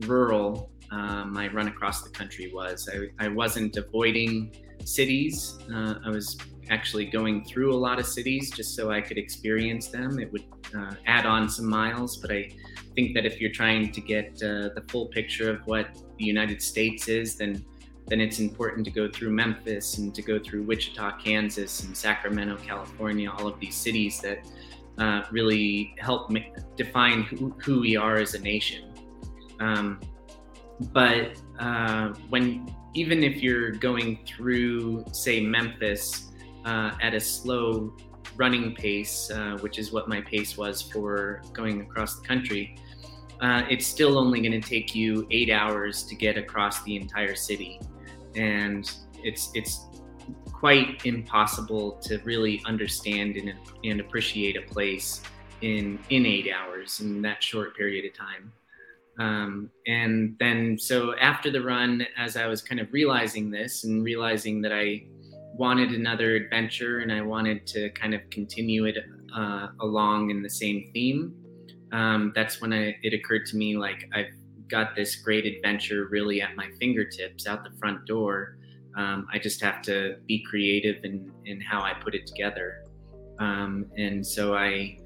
rural 0.00 0.70
uh, 0.90 1.24
my 1.24 1.48
run 1.48 1.68
across 1.68 2.02
the 2.02 2.10
country 2.10 2.52
was. 2.54 2.88
I, 2.92 3.24
I 3.24 3.28
wasn't 3.28 3.76
avoiding 3.76 4.54
cities. 4.84 5.58
Uh, 5.74 5.94
I 6.04 6.10
was 6.10 6.36
actually 6.70 7.06
going 7.06 7.44
through 7.44 7.74
a 7.74 7.76
lot 7.76 7.98
of 7.98 8.06
cities 8.06 8.50
just 8.50 8.76
so 8.76 8.90
I 8.90 9.00
could 9.00 9.18
experience 9.18 9.88
them. 9.88 10.18
It 10.18 10.30
would 10.30 10.44
uh, 10.76 10.94
add 11.06 11.24
on 11.24 11.48
some 11.48 11.68
miles, 11.68 12.18
but 12.18 12.30
I 12.30 12.50
think 12.94 13.14
that 13.14 13.26
if 13.26 13.40
you're 13.40 13.52
trying 13.52 13.92
to 13.92 14.00
get 14.00 14.34
uh, 14.42 14.70
the 14.74 14.84
full 14.88 15.06
picture 15.06 15.50
of 15.50 15.66
what 15.66 15.96
the 16.18 16.24
United 16.24 16.62
States 16.62 17.08
is, 17.08 17.36
then 17.36 17.64
then 18.08 18.20
it's 18.20 18.40
important 18.40 18.84
to 18.84 18.90
go 18.90 19.08
through 19.08 19.30
Memphis 19.30 19.98
and 19.98 20.12
to 20.14 20.22
go 20.22 20.38
through 20.38 20.64
Wichita, 20.64 21.18
Kansas, 21.18 21.84
and 21.84 21.96
Sacramento, 21.96 22.56
California. 22.56 23.30
All 23.30 23.46
of 23.46 23.58
these 23.60 23.76
cities 23.76 24.20
that 24.20 24.44
uh, 24.98 25.22
really 25.30 25.94
help 25.98 26.28
make, 26.28 26.52
define 26.76 27.22
who, 27.22 27.54
who, 27.64 27.80
we 27.80 27.96
are 27.96 28.16
as 28.16 28.34
a 28.34 28.40
nation. 28.40 28.92
Um, 29.60 30.00
but 30.92 31.40
uh, 31.60 32.08
when 32.28 32.74
even 32.94 33.22
if 33.22 33.42
you're 33.42 33.70
going 33.70 34.18
through, 34.26 35.04
say, 35.12 35.40
Memphis 35.40 36.32
uh, 36.64 36.92
at 37.00 37.14
a 37.14 37.20
slow 37.20 37.96
running 38.36 38.74
pace, 38.74 39.30
uh, 39.30 39.58
which 39.60 39.78
is 39.78 39.92
what 39.92 40.08
my 40.08 40.20
pace 40.20 40.56
was 40.56 40.82
for 40.82 41.42
going 41.52 41.80
across 41.80 42.20
the 42.20 42.26
country, 42.26 42.76
uh, 43.40 43.62
it's 43.68 43.86
still 43.86 44.18
only 44.18 44.40
going 44.40 44.60
to 44.60 44.66
take 44.66 44.94
you 44.94 45.26
eight 45.30 45.50
hours 45.50 46.04
to 46.04 46.14
get 46.14 46.38
across 46.38 46.82
the 46.84 46.96
entire 46.96 47.34
city, 47.34 47.80
and 48.36 48.94
it's 49.22 49.50
it's 49.54 49.86
quite 50.52 51.04
impossible 51.04 51.92
to 52.00 52.18
really 52.18 52.62
understand 52.66 53.36
and, 53.36 53.52
and 53.84 54.00
appreciate 54.00 54.56
a 54.56 54.62
place 54.62 55.22
in 55.60 55.98
in 56.10 56.24
eight 56.24 56.48
hours 56.52 57.00
in 57.00 57.20
that 57.22 57.42
short 57.42 57.76
period 57.76 58.04
of 58.04 58.14
time. 58.14 58.52
Um, 59.18 59.70
and 59.86 60.36
then, 60.38 60.78
so 60.78 61.14
after 61.18 61.50
the 61.50 61.60
run, 61.60 62.06
as 62.16 62.36
I 62.36 62.46
was 62.46 62.62
kind 62.62 62.80
of 62.80 62.92
realizing 62.92 63.50
this 63.50 63.84
and 63.84 64.02
realizing 64.04 64.62
that 64.62 64.72
I 64.72 65.04
wanted 65.54 65.90
another 65.90 66.36
adventure 66.36 67.00
and 67.00 67.12
I 67.12 67.20
wanted 67.20 67.66
to 67.68 67.90
kind 67.90 68.14
of 68.14 68.28
continue 68.30 68.86
it 68.86 68.96
uh, 69.34 69.68
along 69.80 70.30
in 70.30 70.42
the 70.42 70.50
same 70.50 70.90
theme, 70.92 71.34
um, 71.92 72.32
that's 72.34 72.60
when 72.60 72.72
I, 72.72 72.96
it 73.02 73.12
occurred 73.12 73.46
to 73.46 73.56
me 73.56 73.76
like 73.76 74.08
I've 74.14 74.32
got 74.68 74.96
this 74.96 75.16
great 75.16 75.44
adventure 75.44 76.08
really 76.10 76.40
at 76.40 76.56
my 76.56 76.68
fingertips 76.80 77.46
out 77.46 77.64
the 77.64 77.76
front 77.78 78.06
door. 78.06 78.56
Um, 78.96 79.26
I 79.32 79.38
just 79.38 79.60
have 79.62 79.82
to 79.82 80.16
be 80.26 80.44
creative 80.48 81.04
in, 81.04 81.30
in 81.44 81.60
how 81.60 81.82
I 81.82 81.94
put 81.94 82.14
it 82.14 82.26
together. 82.26 82.84
Um, 83.38 83.86
and 83.96 84.26
so 84.26 84.54
I 84.54 84.98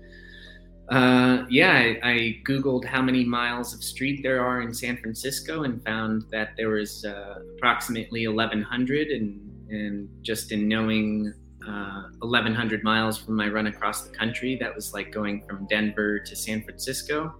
uh, 0.89 1.45
yeah, 1.49 1.73
I, 1.73 1.99
I, 2.05 2.43
Googled 2.47 2.85
how 2.85 3.03
many 3.03 3.25
miles 3.25 3.75
of 3.75 3.83
street 3.83 4.23
there 4.23 4.41
are 4.41 4.61
in 4.61 4.73
San 4.73 4.97
Francisco 4.97 5.65
and 5.65 5.83
found 5.85 6.27
that 6.31 6.51
there 6.57 6.69
was 6.69 7.05
uh, 7.05 7.41
approximately 7.57 8.29
1,100. 8.29 9.09
And, 9.09 9.41
and 9.69 10.09
just 10.23 10.53
in 10.53 10.69
knowing 10.69 11.35
uh, 11.67 12.03
1,100 12.21 12.85
miles 12.85 13.19
from 13.19 13.35
my 13.35 13.49
run 13.49 13.67
across 13.67 14.03
the 14.03 14.17
country, 14.17 14.57
that 14.61 14.75
was 14.75 14.93
like 14.93 15.13
going 15.13 15.45
from 15.49 15.67
Denver 15.67 16.19
to 16.21 16.37
San 16.37 16.63
Francisco. 16.63 17.35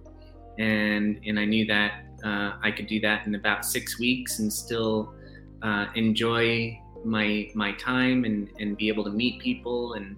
And, 0.57 1.19
and 1.25 1.39
I 1.39 1.45
knew 1.45 1.65
that 1.67 2.03
uh, 2.23 2.53
I 2.61 2.71
could 2.71 2.87
do 2.87 2.99
that 3.01 3.27
in 3.27 3.35
about 3.35 3.63
six 3.63 3.99
weeks 3.99 4.39
and 4.39 4.51
still 4.51 5.13
uh, 5.61 5.87
enjoy 5.95 6.79
my, 7.05 7.49
my 7.53 7.73
time 7.73 8.25
and, 8.25 8.49
and 8.59 8.75
be 8.75 8.87
able 8.89 9.03
to 9.03 9.11
meet 9.11 9.39
people 9.39 9.93
and, 9.93 10.15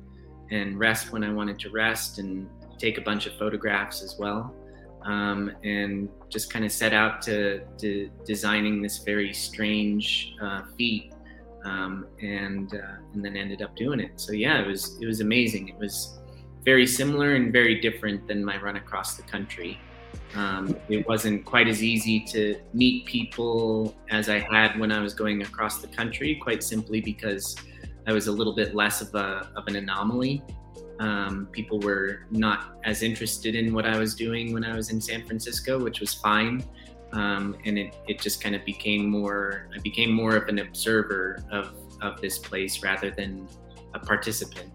and 0.50 0.80
rest 0.80 1.12
when 1.12 1.24
I 1.24 1.32
wanted 1.32 1.60
to 1.60 1.70
rest 1.70 2.20
and 2.20 2.50
take 2.78 2.98
a 2.98 3.02
bunch 3.02 3.28
of 3.28 3.34
photographs 3.34 4.02
as 4.02 4.16
well. 4.18 4.56
Um, 5.04 5.52
and 5.64 6.10
just 6.30 6.52
kind 6.52 6.66
of 6.66 6.72
set 6.72 6.94
out 6.94 7.22
to, 7.24 7.62
to, 7.78 8.10
designing 8.26 8.82
this 8.82 8.98
very 9.00 9.34
strange 9.34 10.36
uh, 10.42 10.64
feat, 10.78 11.14
um, 11.70 12.08
and 12.22 12.74
uh, 12.74 12.98
and 13.14 13.24
then 13.24 13.36
ended 13.36 13.62
up 13.62 13.76
doing 13.76 14.00
it. 14.00 14.20
So 14.20 14.32
yeah, 14.32 14.62
it 14.62 14.68
was 14.68 14.98
it 15.02 15.06
was 15.06 15.20
amazing. 15.22 15.70
It 15.70 15.78
was 15.78 16.20
very 16.64 16.88
similar 16.88 17.36
and 17.36 17.54
very 17.54 17.80
different 17.80 18.28
than 18.28 18.44
my 18.44 18.58
run 18.58 18.76
across 18.76 19.16
the 19.16 19.24
country. 19.24 19.80
Um, 20.36 20.76
it 20.90 21.08
wasn't 21.08 21.46
quite 21.46 21.68
as 21.68 21.82
easy 21.84 22.20
to 22.34 22.60
meet 22.74 23.06
people 23.06 23.96
as 24.10 24.30
I 24.30 24.40
had 24.40 24.80
when 24.80 24.92
I 24.92 25.00
was 25.02 25.14
going 25.14 25.42
across 25.42 25.82
the 25.82 25.88
country, 25.88 26.36
quite 26.36 26.64
simply 26.64 27.02
because 27.02 27.56
I 28.08 28.14
was 28.14 28.28
a 28.28 28.32
little 28.32 28.56
bit 28.56 28.76
less 28.76 29.02
of 29.02 29.14
a 29.16 29.52
of 29.56 29.64
an 29.68 29.76
anomaly 29.76 30.44
um, 31.00 31.48
people 31.52 31.80
were 31.80 32.26
not 32.30 32.78
as 32.84 33.04
interested 33.04 33.56
in 33.56 33.74
what 33.74 33.86
I 33.86 33.98
was 33.98 34.16
doing 34.16 34.54
when 34.54 34.66
I 34.66 34.76
was 34.76 34.92
in 34.92 35.00
San 35.00 35.26
Francisco, 35.26 35.82
which 35.82 36.02
was 36.02 36.14
fine. 36.14 36.64
Um, 37.12 37.58
and 37.66 37.78
it, 37.78 37.96
it 38.08 38.20
just 38.20 38.42
kind 38.42 38.56
of 38.56 38.64
became 38.66 39.10
more, 39.10 39.68
I 39.76 39.80
became 39.80 40.12
more 40.12 40.36
of 40.36 40.48
an 40.48 40.60
observer 40.60 41.44
of, 41.52 41.74
of 42.02 42.22
this 42.22 42.38
place 42.38 42.84
rather 42.84 43.10
than 43.10 43.48
a 43.94 44.00
participant. 44.00 44.72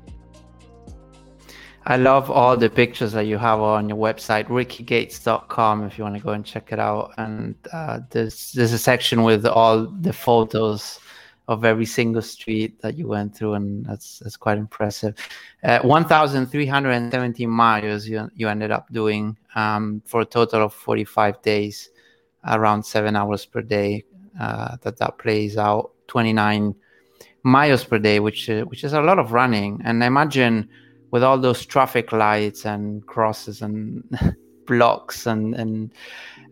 I 1.86 1.96
love 1.98 2.30
all 2.30 2.56
the 2.56 2.70
pictures 2.70 3.12
that 3.12 3.26
you 3.26 3.36
have 3.36 3.60
on 3.60 3.90
your 3.90 3.98
website, 3.98 4.46
rickygates.com, 4.46 5.84
if 5.84 5.98
you 5.98 6.04
want 6.04 6.16
to 6.16 6.22
go 6.22 6.30
and 6.30 6.44
check 6.44 6.72
it 6.72 6.78
out. 6.78 7.12
And 7.18 7.54
uh, 7.72 8.00
there's 8.10 8.52
there's 8.52 8.72
a 8.72 8.78
section 8.78 9.22
with 9.22 9.44
all 9.44 9.86
the 9.86 10.12
photos 10.12 10.98
of 11.46 11.64
every 11.66 11.84
single 11.84 12.22
street 12.22 12.80
that 12.80 12.96
you 12.96 13.06
went 13.06 13.36
through, 13.36 13.54
and 13.54 13.84
that's 13.84 14.20
that's 14.20 14.36
quite 14.36 14.56
impressive. 14.56 15.14
Uh, 15.62 15.80
1,370 15.80 17.46
miles 17.46 18.06
you 18.06 18.30
you 18.34 18.48
ended 18.48 18.70
up 18.70 18.90
doing 18.90 19.36
um, 19.54 20.00
for 20.06 20.22
a 20.22 20.24
total 20.24 20.62
of 20.62 20.72
45 20.72 21.42
days, 21.42 21.90
around 22.46 22.84
seven 22.84 23.16
hours 23.16 23.44
per 23.46 23.62
day. 23.62 24.04
Uh, 24.40 24.76
that 24.82 24.96
that 24.96 25.16
plays 25.18 25.56
out 25.56 25.92
29 26.08 26.74
miles 27.44 27.84
per 27.84 27.98
day, 27.98 28.18
which 28.18 28.50
uh, 28.50 28.62
which 28.62 28.82
is 28.82 28.92
a 28.92 29.00
lot 29.00 29.18
of 29.18 29.32
running. 29.32 29.80
And 29.84 30.02
I 30.02 30.08
imagine 30.08 30.68
with 31.12 31.22
all 31.22 31.38
those 31.38 31.64
traffic 31.64 32.10
lights 32.10 32.66
and 32.66 33.06
crosses 33.06 33.62
and 33.62 34.02
blocks 34.66 35.26
and 35.26 35.54
and 35.54 35.92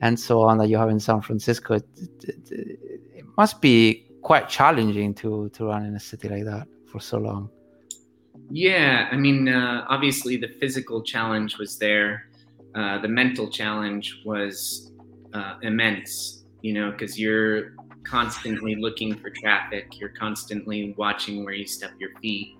and 0.00 0.20
so 0.20 0.42
on 0.42 0.58
that 0.58 0.68
you 0.68 0.76
have 0.76 0.90
in 0.90 1.00
San 1.00 1.20
Francisco, 1.22 1.74
it, 1.74 1.86
it, 2.22 2.48
it 2.50 3.24
must 3.36 3.60
be 3.60 4.06
quite 4.22 4.48
challenging 4.48 5.14
to 5.14 5.48
to 5.50 5.64
run 5.64 5.84
in 5.84 5.96
a 5.96 6.00
city 6.00 6.28
like 6.28 6.44
that 6.44 6.68
for 6.86 7.00
so 7.00 7.18
long. 7.18 7.50
Yeah, 8.50 9.08
I 9.10 9.16
mean, 9.16 9.48
uh, 9.48 9.86
obviously 9.88 10.36
the 10.36 10.48
physical 10.60 11.02
challenge 11.02 11.58
was 11.58 11.78
there. 11.78 12.28
Uh, 12.74 12.98
the 12.98 13.08
mental 13.08 13.50
challenge 13.50 14.22
was 14.24 14.91
uh, 15.34 15.56
immense, 15.62 16.44
you 16.62 16.72
know, 16.72 16.90
because 16.90 17.18
you're 17.18 17.74
constantly 18.04 18.74
looking 18.74 19.14
for 19.18 19.30
traffic. 19.30 19.98
You're 20.00 20.10
constantly 20.10 20.94
watching 20.96 21.44
where 21.44 21.54
you 21.54 21.66
step 21.66 21.92
your 21.98 22.10
feet. 22.20 22.56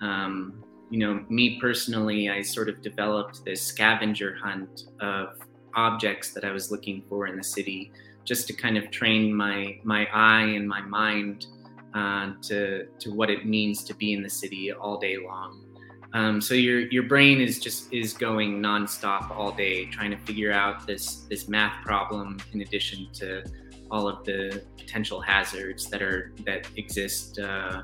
Um, 0.00 0.62
you 0.90 0.98
know, 0.98 1.24
me 1.28 1.60
personally, 1.60 2.28
I 2.28 2.42
sort 2.42 2.68
of 2.68 2.82
developed 2.82 3.44
this 3.44 3.62
scavenger 3.62 4.36
hunt 4.42 4.84
of 5.00 5.38
objects 5.74 6.32
that 6.32 6.44
I 6.44 6.50
was 6.50 6.70
looking 6.70 7.04
for 7.08 7.26
in 7.26 7.36
the 7.36 7.44
city, 7.44 7.92
just 8.24 8.46
to 8.48 8.52
kind 8.52 8.76
of 8.76 8.90
train 8.90 9.32
my 9.32 9.78
my 9.84 10.06
eye 10.12 10.46
and 10.56 10.68
my 10.68 10.80
mind 10.82 11.46
uh, 11.94 12.32
to 12.42 12.86
to 12.98 13.14
what 13.14 13.30
it 13.30 13.46
means 13.46 13.84
to 13.84 13.94
be 13.94 14.12
in 14.12 14.22
the 14.22 14.30
city 14.30 14.72
all 14.72 14.98
day 14.98 15.16
long. 15.16 15.69
Um, 16.12 16.40
so 16.40 16.54
your 16.54 16.80
your 16.88 17.04
brain 17.04 17.40
is 17.40 17.60
just 17.60 17.92
is 17.92 18.12
going 18.12 18.60
nonstop 18.60 19.30
all 19.30 19.52
day, 19.52 19.86
trying 19.86 20.10
to 20.10 20.18
figure 20.18 20.52
out 20.52 20.86
this 20.86 21.26
this 21.30 21.48
math 21.48 21.84
problem 21.84 22.38
in 22.52 22.62
addition 22.62 23.08
to 23.14 23.44
all 23.90 24.08
of 24.08 24.24
the 24.24 24.62
potential 24.76 25.20
hazards 25.20 25.88
that 25.90 26.02
are 26.02 26.32
that 26.44 26.66
exist 26.76 27.38
uh, 27.38 27.82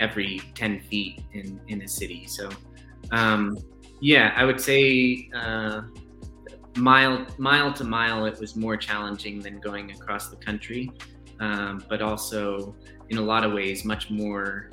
every 0.00 0.40
10 0.54 0.80
feet 0.80 1.22
in 1.32 1.60
in 1.68 1.82
a 1.82 1.88
city. 1.88 2.26
So 2.26 2.50
um, 3.10 3.58
yeah, 4.00 4.34
I 4.36 4.44
would 4.44 4.60
say 4.60 5.30
uh, 5.34 5.82
mile 6.76 7.26
mile 7.38 7.72
to 7.72 7.84
mile 7.84 8.26
it 8.26 8.38
was 8.38 8.54
more 8.54 8.76
challenging 8.76 9.40
than 9.40 9.60
going 9.60 9.92
across 9.92 10.28
the 10.28 10.36
country, 10.36 10.90
um, 11.40 11.84
but 11.88 12.02
also 12.02 12.76
in 13.08 13.18
a 13.18 13.22
lot 13.22 13.44
of 13.44 13.52
ways 13.52 13.84
much 13.84 14.10
more 14.10 14.70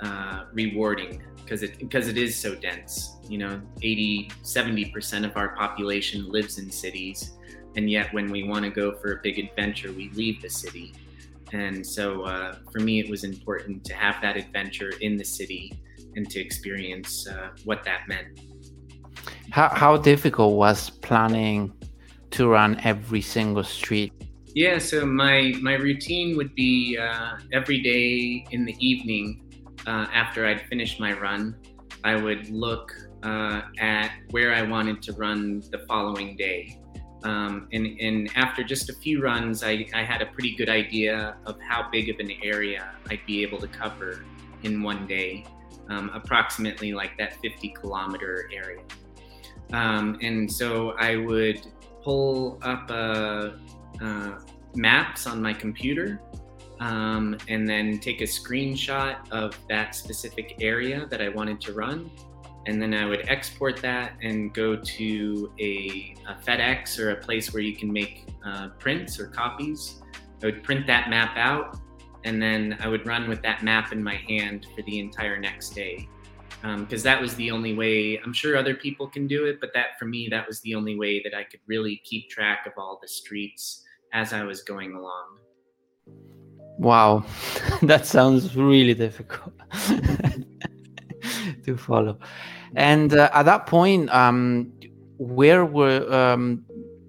uh, 0.00 0.44
rewarding 0.52 1.22
because 1.44 1.62
it 1.62 1.78
because 1.78 2.08
it 2.08 2.16
is 2.16 2.36
so 2.36 2.54
dense. 2.54 3.16
You 3.28 3.38
know, 3.38 3.60
80 3.82 4.30
70% 4.42 5.24
of 5.24 5.36
our 5.36 5.54
population 5.56 6.28
lives 6.28 6.58
in 6.58 6.70
cities 6.70 7.32
and 7.76 7.90
yet 7.90 8.12
when 8.12 8.30
we 8.30 8.42
want 8.42 8.64
to 8.64 8.70
go 8.70 8.92
for 8.92 9.12
a 9.12 9.16
big 9.22 9.38
adventure 9.38 9.92
we 9.92 10.10
leave 10.10 10.42
the 10.42 10.48
city. 10.48 10.94
And 11.52 11.86
so 11.86 12.22
uh, 12.22 12.56
for 12.70 12.80
me 12.80 13.00
it 13.00 13.10
was 13.10 13.24
important 13.24 13.84
to 13.84 13.94
have 13.94 14.20
that 14.22 14.36
adventure 14.36 14.92
in 15.00 15.16
the 15.16 15.24
city 15.24 15.78
and 16.14 16.28
to 16.30 16.40
experience 16.40 17.26
uh, 17.26 17.50
what 17.64 17.84
that 17.84 18.08
meant. 18.08 18.40
How, 19.50 19.68
how 19.68 19.96
difficult 19.96 20.54
was 20.54 20.90
planning 20.90 21.72
to 22.30 22.48
run 22.48 22.80
every 22.84 23.20
single 23.20 23.64
street? 23.64 24.12
Yeah 24.54 24.78
so 24.78 25.06
my 25.06 25.54
my 25.62 25.74
routine 25.74 26.36
would 26.36 26.54
be 26.54 26.98
uh, 26.98 27.38
every 27.52 27.80
day 27.80 28.44
in 28.50 28.66
the 28.66 28.76
evening 28.78 29.51
uh, 29.86 30.06
after 30.12 30.46
i'd 30.46 30.62
finished 30.62 31.00
my 31.00 31.12
run 31.12 31.56
i 32.04 32.14
would 32.14 32.48
look 32.50 32.92
uh, 33.22 33.62
at 33.78 34.10
where 34.30 34.52
i 34.54 34.62
wanted 34.62 35.00
to 35.02 35.12
run 35.12 35.62
the 35.70 35.78
following 35.86 36.36
day 36.36 36.78
um, 37.24 37.68
and, 37.72 37.86
and 38.00 38.30
after 38.34 38.64
just 38.64 38.90
a 38.90 38.92
few 38.94 39.22
runs, 39.22 39.62
I, 39.62 39.86
I 39.94 40.02
had 40.02 40.22
a 40.22 40.26
pretty 40.26 40.56
good 40.56 40.68
idea 40.68 41.36
of 41.46 41.60
how 41.60 41.88
big 41.90 42.08
of 42.08 42.18
an 42.18 42.32
area 42.42 42.92
I'd 43.10 43.24
be 43.26 43.42
able 43.42 43.58
to 43.58 43.68
cover 43.68 44.24
in 44.62 44.82
one 44.82 45.06
day, 45.06 45.44
um, 45.88 46.10
approximately 46.14 46.92
like 46.92 47.16
that 47.18 47.34
50 47.40 47.68
kilometer 47.80 48.48
area. 48.52 48.82
Um, 49.72 50.18
and 50.20 50.50
so 50.50 50.90
I 50.98 51.16
would 51.16 51.60
pull 52.02 52.58
up 52.62 52.90
uh, 52.90 53.50
uh, 54.00 54.38
maps 54.74 55.26
on 55.26 55.40
my 55.40 55.52
computer 55.52 56.20
um, 56.82 57.36
and 57.48 57.68
then 57.68 57.98
take 57.98 58.20
a 58.20 58.24
screenshot 58.24 59.30
of 59.30 59.56
that 59.68 59.94
specific 59.94 60.56
area 60.60 61.06
that 61.10 61.22
I 61.22 61.28
wanted 61.28 61.60
to 61.62 61.72
run 61.72 62.10
and 62.66 62.80
then 62.80 62.94
I 62.94 63.06
would 63.06 63.28
export 63.28 63.78
that 63.82 64.12
and 64.22 64.54
go 64.54 64.76
to 64.76 65.52
a, 65.58 66.14
a 66.28 66.34
FedEx 66.44 66.98
or 66.98 67.10
a 67.10 67.16
place 67.16 67.52
where 67.52 67.62
you 67.62 67.74
can 67.74 67.92
make 67.92 68.28
uh, 68.44 68.68
prints 68.78 69.18
or 69.18 69.26
copies. 69.26 70.00
I 70.42 70.46
would 70.46 70.62
print 70.62 70.86
that 70.86 71.10
map 71.10 71.36
out, 71.36 71.78
and 72.24 72.40
then 72.40 72.76
I 72.80 72.88
would 72.88 73.06
run 73.06 73.28
with 73.28 73.42
that 73.42 73.62
map 73.62 73.92
in 73.92 74.02
my 74.02 74.14
hand 74.14 74.66
for 74.76 74.82
the 74.82 75.00
entire 75.00 75.38
next 75.38 75.70
day. 75.70 76.08
Because 76.62 77.04
um, 77.04 77.10
that 77.10 77.20
was 77.20 77.34
the 77.34 77.50
only 77.50 77.74
way, 77.74 78.20
I'm 78.24 78.32
sure 78.32 78.56
other 78.56 78.74
people 78.74 79.08
can 79.08 79.26
do 79.26 79.46
it, 79.46 79.58
but 79.60 79.70
that 79.74 79.98
for 79.98 80.04
me, 80.04 80.28
that 80.30 80.46
was 80.46 80.60
the 80.60 80.76
only 80.76 80.96
way 80.96 81.20
that 81.24 81.34
I 81.34 81.42
could 81.42 81.58
really 81.66 82.00
keep 82.04 82.30
track 82.30 82.66
of 82.66 82.74
all 82.76 83.00
the 83.02 83.08
streets 83.08 83.82
as 84.12 84.32
I 84.32 84.44
was 84.44 84.62
going 84.62 84.94
along. 84.94 85.41
Wow, 86.82 87.24
that 87.82 88.06
sounds 88.06 88.56
really 88.56 88.94
difficult. 88.94 89.54
to 91.64 91.76
follow. 91.76 92.18
And 92.74 93.12
uh, 93.14 93.30
at 93.32 93.44
that 93.44 93.66
point, 93.66 94.10
um, 94.10 94.72
where 95.18 95.64
were 95.64 96.12
um, 96.12 96.64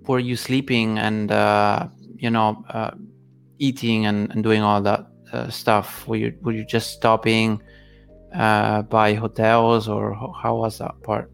were 0.08 0.20
you 0.20 0.36
sleeping 0.36 1.00
and 1.00 1.32
uh, 1.32 1.88
you 2.18 2.30
know 2.30 2.64
uh, 2.70 2.92
eating 3.58 4.06
and, 4.06 4.32
and 4.32 4.44
doing 4.44 4.62
all 4.62 4.82
that 4.82 5.08
uh, 5.32 5.50
stuff? 5.50 6.08
Were 6.08 6.18
you 6.18 6.38
were 6.42 6.52
you 6.52 6.66
just 6.66 6.92
stopping 6.92 7.60
uh, 8.36 8.84
by 8.84 9.16
hotels 9.16 9.88
or 9.88 10.14
how 10.40 10.58
was 10.58 10.78
that 10.78 11.02
part? 11.02 11.32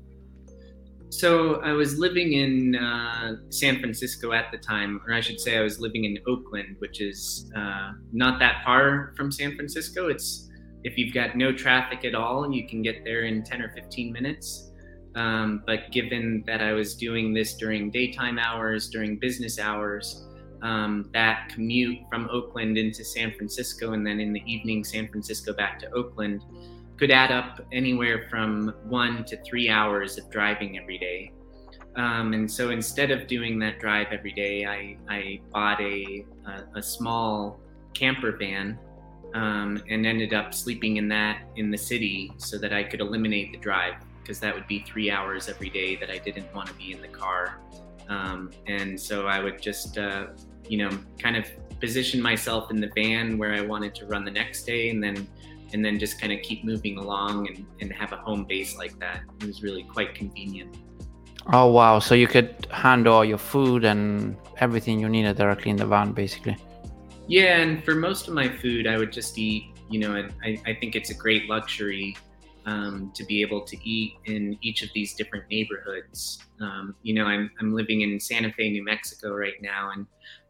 So 1.10 1.56
I 1.62 1.72
was 1.72 1.98
living 1.98 2.34
in 2.34 2.76
uh, 2.76 3.38
San 3.50 3.80
Francisco 3.80 4.32
at 4.32 4.52
the 4.52 4.60
time, 4.60 5.02
or 5.08 5.14
I 5.14 5.22
should 5.22 5.40
say, 5.40 5.58
I 5.58 5.62
was 5.62 5.80
living 5.80 6.06
in 6.06 6.20
Oakland, 6.28 6.76
which 6.80 7.02
is 7.02 7.52
not 8.14 8.40
that 8.40 8.64
far 8.64 9.14
from 9.18 9.32
San 9.32 9.56
Francisco. 9.56 10.08
It's 10.08 10.50
if 10.84 10.98
you've 10.98 11.14
got 11.14 11.36
no 11.36 11.52
traffic 11.52 12.06
at 12.06 12.16
all, 12.16 12.52
you 12.54 12.68
can 12.68 12.82
get 12.82 13.04
there 13.04 13.24
in 13.24 13.44
10 13.44 13.62
or 13.62 13.72
15 13.74 14.14
minutes. 14.14 14.72
Um, 15.16 15.64
but 15.66 15.92
given 15.92 16.44
that 16.46 16.62
I 16.62 16.74
was 16.74 16.96
doing 16.96 17.34
this 17.34 17.56
during 17.56 17.90
daytime 17.90 18.38
hours, 18.38 18.90
during 18.90 19.18
business 19.18 19.60
hours, 19.60 20.26
um, 20.62 21.10
that 21.14 21.50
commute 21.50 21.98
from 22.10 22.30
Oakland 22.32 22.78
into 22.78 23.04
San 23.04 23.34
Francisco 23.34 23.94
and 23.94 24.06
then 24.06 24.20
in 24.20 24.32
the 24.32 24.44
evening, 24.46 24.84
San 24.84 25.08
Francisco 25.08 25.54
back 25.54 25.80
to 25.80 25.92
Oakland 25.92 26.44
could 27.00 27.12
add 27.12 27.32
up 27.32 27.62
anywhere 27.72 28.28
from 28.30 28.74
one 28.84 29.24
to 29.24 29.42
three 29.44 29.70
hours 29.70 30.18
of 30.18 30.30
driving 30.30 30.78
every 30.78 30.98
day. 30.98 31.32
Um, 31.96 32.34
and 32.34 32.50
so 32.50 32.70
instead 32.70 33.10
of 33.10 33.26
doing 33.26 33.58
that 33.60 33.80
drive 33.80 34.08
every 34.12 34.34
day, 34.34 34.66
I, 34.66 34.98
I 35.10 35.40
bought 35.52 35.80
a, 35.80 36.26
a, 36.46 36.78
a 36.80 36.84
small 36.84 37.60
camper 37.94 38.34
van 38.34 38.78
um, 39.34 39.82
and 39.90 40.06
ended 40.06 40.34
up 40.34 40.54
sleeping 40.54 40.98
in 40.98 41.08
that 41.10 41.42
in 41.56 41.72
the 41.72 41.78
city 41.78 42.32
so 42.38 42.58
that 42.58 42.74
I 42.74 42.84
could 42.84 43.00
eliminate 43.00 43.54
the 43.54 43.60
drive 43.60 43.96
because 44.22 44.40
that 44.42 44.54
would 44.54 44.68
be 44.68 44.84
three 44.88 45.10
hours 45.10 45.50
every 45.50 45.70
day 45.70 45.96
that 45.96 46.10
I 46.10 46.18
didn't 46.18 46.54
want 46.54 46.68
to 46.68 46.74
be 46.74 46.92
in 46.92 47.02
the 47.02 47.08
car. 47.08 47.62
Um, 48.10 48.52
and 48.68 49.00
so 49.00 49.28
I 49.28 49.40
would 49.40 49.62
just, 49.62 49.98
uh, 49.98 50.28
you 50.68 50.78
know, 50.78 50.90
kind 51.18 51.38
of 51.38 51.46
position 51.80 52.22
myself 52.22 52.72
in 52.72 52.80
the 52.82 52.92
van 52.94 53.38
where 53.38 53.54
I 53.54 53.62
wanted 53.62 53.96
to 53.96 54.06
run 54.06 54.26
the 54.26 54.32
next 54.32 54.64
day, 54.64 54.90
and 54.90 55.02
then 55.02 55.28
and 55.74 55.84
then 55.84 56.00
just 56.00 56.20
kind 56.20 56.34
of 56.34 56.42
keep 56.42 56.64
moving 56.64 56.98
along 56.98 57.48
and, 57.48 57.66
and 57.82 57.94
have 57.94 58.12
a 58.12 58.18
home 58.18 58.46
base 58.46 58.78
like 58.78 58.98
that. 59.00 59.22
It 59.42 59.48
was 59.48 59.64
really 59.64 59.84
quite 59.84 60.16
convenient. 60.16 60.76
Oh 61.52 61.72
wow! 61.72 62.00
So 62.00 62.16
you 62.16 62.28
could 62.28 62.68
handle 62.72 63.14
all 63.14 63.26
your 63.26 63.38
food 63.38 63.84
and 63.84 64.38
everything 64.58 65.00
you 65.00 65.10
needed 65.10 65.38
directly 65.38 65.72
in 65.72 65.78
the 65.78 65.86
van, 65.86 66.12
basically. 66.12 66.58
Yeah, 67.28 67.60
and 67.62 67.84
for 67.84 67.96
most 67.96 68.28
of 68.28 68.34
my 68.34 68.50
food, 68.50 68.88
I 68.88 68.98
would 68.98 69.12
just 69.12 69.38
eat. 69.38 69.76
You 69.90 70.00
know, 70.00 70.28
I, 70.44 70.62
I 70.68 70.76
think 70.80 70.96
it's 70.96 71.10
a 71.10 71.16
great 71.16 71.50
luxury 71.50 72.16
um, 72.66 73.12
to 73.16 73.24
be 73.24 73.42
able 73.42 73.62
to 73.62 73.90
eat 73.90 74.14
in 74.26 74.58
each 74.62 74.84
of 74.84 74.90
these 74.94 75.16
different 75.16 75.46
neighborhoods. 75.50 76.40
Um, 76.62 76.96
you 77.02 77.14
know, 77.14 77.26
I'm 77.26 77.50
I'm 77.60 77.74
living 77.74 78.02
in 78.02 78.20
Santa 78.20 78.52
Fe, 78.54 78.70
New 78.70 78.84
Mexico 78.84 79.34
right 79.34 79.60
now, 79.62 79.92
and 79.92 80.06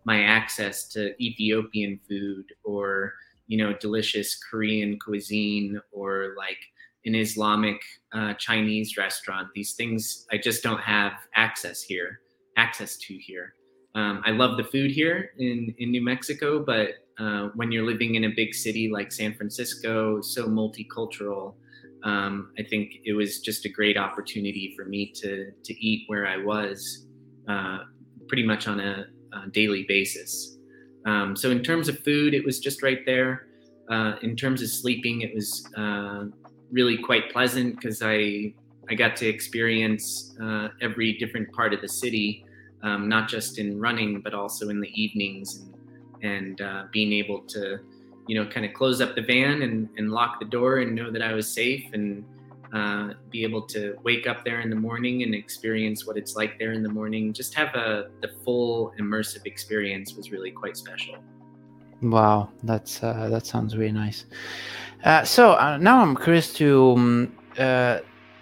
my 0.06 0.24
access 0.24 0.88
to 0.90 1.14
Ethiopian 1.24 2.00
food 2.10 2.46
or 2.64 3.14
you 3.50 3.58
know 3.62 3.72
delicious 3.88 4.30
Korean 4.50 4.92
cuisine 5.06 5.82
or 5.92 6.36
like 6.38 6.62
an 7.06 7.16
Islamic 7.16 7.80
uh, 8.18 8.34
Chinese 8.46 8.90
restaurant. 8.98 9.48
These 9.56 9.74
things 9.80 10.26
I 10.34 10.38
just 10.38 10.64
don't 10.64 10.84
have 10.96 11.14
access 11.34 11.82
here, 11.92 12.10
access 12.58 12.92
to 13.06 13.14
here. 13.30 13.48
um, 13.96 14.22
I 14.26 14.32
love 14.32 14.58
the 14.58 14.64
food 14.64 14.92
here 14.92 15.32
in, 15.40 15.74
in 15.80 15.92
New 15.92 16.04
Mexico, 16.04 16.64
but 16.64 16.90
uh, 17.20 17.50
when 17.56 17.72
you're 17.72 17.86
living 17.86 18.16
in 18.16 18.26
a 18.26 18.30
big 18.42 18.54
city 18.54 18.90
like 18.90 19.12
San 19.12 19.34
Francisco, 19.34 20.22
so 20.22 20.46
multicultural, 20.48 21.56
um, 22.04 22.52
I 22.60 22.64
think 22.64 22.86
it 23.04 23.14
was 23.14 23.40
just 23.42 23.66
a 23.66 23.70
great 23.70 23.98
opportunity 23.98 24.74
for 24.78 24.86
me 24.86 25.12
to 25.22 25.52
to 25.64 25.74
eat 25.86 26.04
where 26.08 26.28
I 26.28 26.38
was, 26.38 27.08
uh, 27.48 27.80
pretty 28.28 28.44
much 28.44 28.68
on 28.68 28.80
a, 28.80 29.08
a 29.34 29.50
daily 29.50 29.86
basis. 29.88 30.59
Um, 31.06 31.36
so 31.36 31.52
in 31.52 31.64
terms 31.64 31.88
of 31.90 32.00
food, 32.00 32.34
it 32.34 32.46
was 32.46 32.60
just 32.60 32.84
right 32.84 33.06
there. 33.06 33.48
Uh, 33.90 34.16
in 34.22 34.36
terms 34.36 34.62
of 34.62 34.70
sleeping, 34.70 35.22
it 35.22 35.34
was 35.34 35.68
uh, 35.76 36.26
really 36.72 36.98
quite 36.98 37.32
pleasant 37.32 37.76
because 37.76 38.02
I 38.04 38.54
I 38.92 38.96
got 38.96 39.16
to 39.18 39.28
experience 39.28 40.36
uh, 40.42 40.70
every 40.82 41.14
different 41.14 41.52
part 41.54 41.76
of 41.76 41.82
the 41.82 41.88
city, 41.88 42.44
um, 42.82 43.08
not 43.08 43.30
just 43.30 43.60
in 43.60 43.80
running, 43.80 44.20
but 44.22 44.34
also 44.34 44.70
in 44.70 44.82
the 44.82 44.90
evenings 45.00 45.62
and, 45.62 46.24
and 46.24 46.62
uh, 46.62 46.84
being 46.92 47.14
able 47.14 47.42
to 47.42 47.80
you 48.30 48.36
know, 48.36 48.48
kind 48.48 48.64
of 48.64 48.74
close 48.76 49.02
up 49.02 49.16
the 49.16 49.24
van 49.24 49.64
and, 49.64 49.90
and 49.98 50.12
lock 50.12 50.40
the 50.40 50.46
door 50.46 50.78
and 50.78 50.94
know 50.94 51.10
that 51.10 51.24
I 51.24 51.34
was 51.34 51.52
safe 51.52 51.86
and 51.94 52.24
uh, 52.74 53.14
be 53.30 53.44
able 53.44 53.64
to 53.64 53.98
wake 54.04 54.28
up 54.28 54.46
there 54.46 54.62
in 54.62 54.70
the 54.70 54.76
morning 54.76 55.24
and 55.24 55.34
experience 55.34 56.06
what 56.06 56.18
it's 56.18 56.36
like 56.36 56.60
there 56.60 56.74
in 56.74 56.84
the 56.84 56.90
morning. 56.90 57.34
Just 57.34 57.54
have 57.56 57.74
a 57.76 58.10
the 58.22 58.30
full 58.44 58.94
immersive 59.00 59.46
experience 59.46 60.14
was 60.14 60.32
really 60.32 60.52
quite 60.52 60.78
special. 60.78 61.16
Wow, 62.02 62.50
that's 62.64 63.04
uh, 63.04 63.30
that 63.30 63.46
sounds 63.46 63.76
really 63.76 63.92
nice. 63.92 64.26
Uh, 65.04 65.24
so 65.24 65.54
uh, 65.54 65.78
now 65.78 66.02
I'm 66.02 66.16
curious 66.16 66.54
to 66.54 66.92
um, 66.92 67.38
uh, 67.58 68.00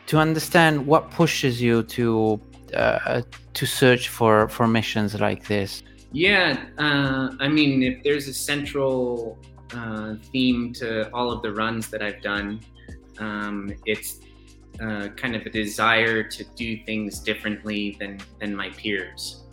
to 0.07 0.17
understand 0.17 0.85
what 0.85 1.11
pushes 1.11 1.61
you 1.61 1.83
to 1.83 2.39
uh, 2.73 3.21
to 3.53 3.65
search 3.65 4.09
for 4.09 4.47
for 4.49 4.67
missions 4.67 5.19
like 5.19 5.47
this. 5.47 5.83
Yeah, 6.11 6.65
uh, 6.77 7.29
I 7.39 7.47
mean, 7.47 7.83
if 7.83 8.03
there's 8.03 8.27
a 8.27 8.33
central 8.33 9.37
uh, 9.73 10.15
theme 10.31 10.73
to 10.73 11.09
all 11.13 11.31
of 11.31 11.41
the 11.41 11.51
runs 11.51 11.89
that 11.89 12.01
I've 12.01 12.21
done. 12.21 12.61
Um, 13.19 13.73
it's 13.85 14.19
uh, 14.81 15.09
kind 15.09 15.35
of 15.35 15.45
a 15.45 15.49
desire 15.49 16.23
to 16.23 16.43
do 16.55 16.77
things 16.85 17.19
differently 17.19 17.97
than 17.99 18.19
than 18.39 18.55
my 18.55 18.69
peers. 18.69 19.43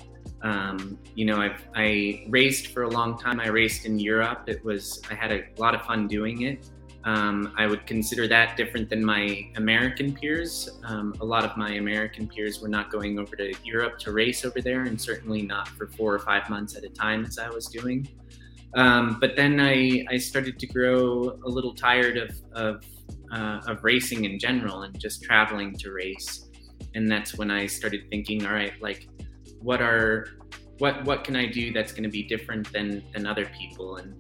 Um, 0.43 0.99
you 1.15 1.25
know, 1.25 1.41
I've 1.41 1.67
I 1.75 2.27
raced 2.29 2.69
for 2.69 2.83
a 2.83 2.91
long 2.91 3.19
time. 3.19 3.41
I 3.41 3.49
raced 3.49 3.87
in 3.87 3.99
Europe. 3.99 4.45
It 4.47 4.65
was 4.65 5.01
I 5.11 5.15
had 5.15 5.33
a 5.33 5.45
lot 5.59 5.75
of 5.75 5.83
fun 5.83 6.07
doing 6.09 6.43
it. 6.43 6.71
Um, 7.05 7.53
I 7.59 7.67
would 7.67 7.87
consider 7.87 8.27
that 8.29 8.57
different 8.57 8.89
than 8.89 9.05
my 9.05 9.51
American 9.57 10.15
peers. 10.15 10.71
Um, 10.85 11.15
a 11.21 11.25
lot 11.25 11.45
of 11.45 11.55
my 11.57 11.73
American 11.73 12.27
peers 12.27 12.63
were 12.63 12.69
not 12.69 12.91
going 12.91 13.19
over 13.19 13.37
to 13.37 13.53
Europe 13.63 13.99
to 14.01 14.13
race 14.13 14.45
over 14.45 14.63
there, 14.63 14.83
and 14.83 14.99
certainly 14.99 15.43
not 15.43 15.69
for 15.69 15.87
four 15.87 16.15
or 16.15 16.19
five 16.19 16.49
months 16.49 16.77
at 16.77 16.85
a 16.85 16.89
time 16.89 17.27
as 17.27 17.39
I 17.39 17.51
was 17.51 17.67
doing. 17.67 18.09
Um, 18.75 19.19
but 19.21 19.37
then 19.37 19.61
I, 19.61 20.05
I 20.11 20.17
started 20.17 20.59
to 20.59 20.67
grow 20.67 21.39
a 21.45 21.49
little 21.49 21.75
tired 21.75 22.17
of, 22.17 22.31
of, 22.53 22.85
uh, 23.35 23.61
of 23.67 23.83
racing 23.83 24.25
in 24.25 24.39
general 24.39 24.83
and 24.83 24.99
just 24.99 25.23
traveling 25.23 25.75
to 25.77 25.93
race. 25.93 26.49
And 26.95 27.11
that's 27.11 27.37
when 27.37 27.51
I 27.51 27.67
started 27.67 28.03
thinking, 28.11 28.47
all 28.47 28.53
right, 28.53 28.73
like 28.81 29.09
what 29.61 29.83
are 29.83 30.29
what 30.79 31.05
what 31.05 31.25
can 31.25 31.37
I 31.37 31.47
do 31.47 31.73
that's 31.73 31.93
going 31.93 32.05
to 32.05 32.09
be 32.09 32.23
different 32.23 32.73
than 32.73 33.03
than 33.13 33.27
other 33.27 33.47
people 33.59 33.97
and 33.97 34.15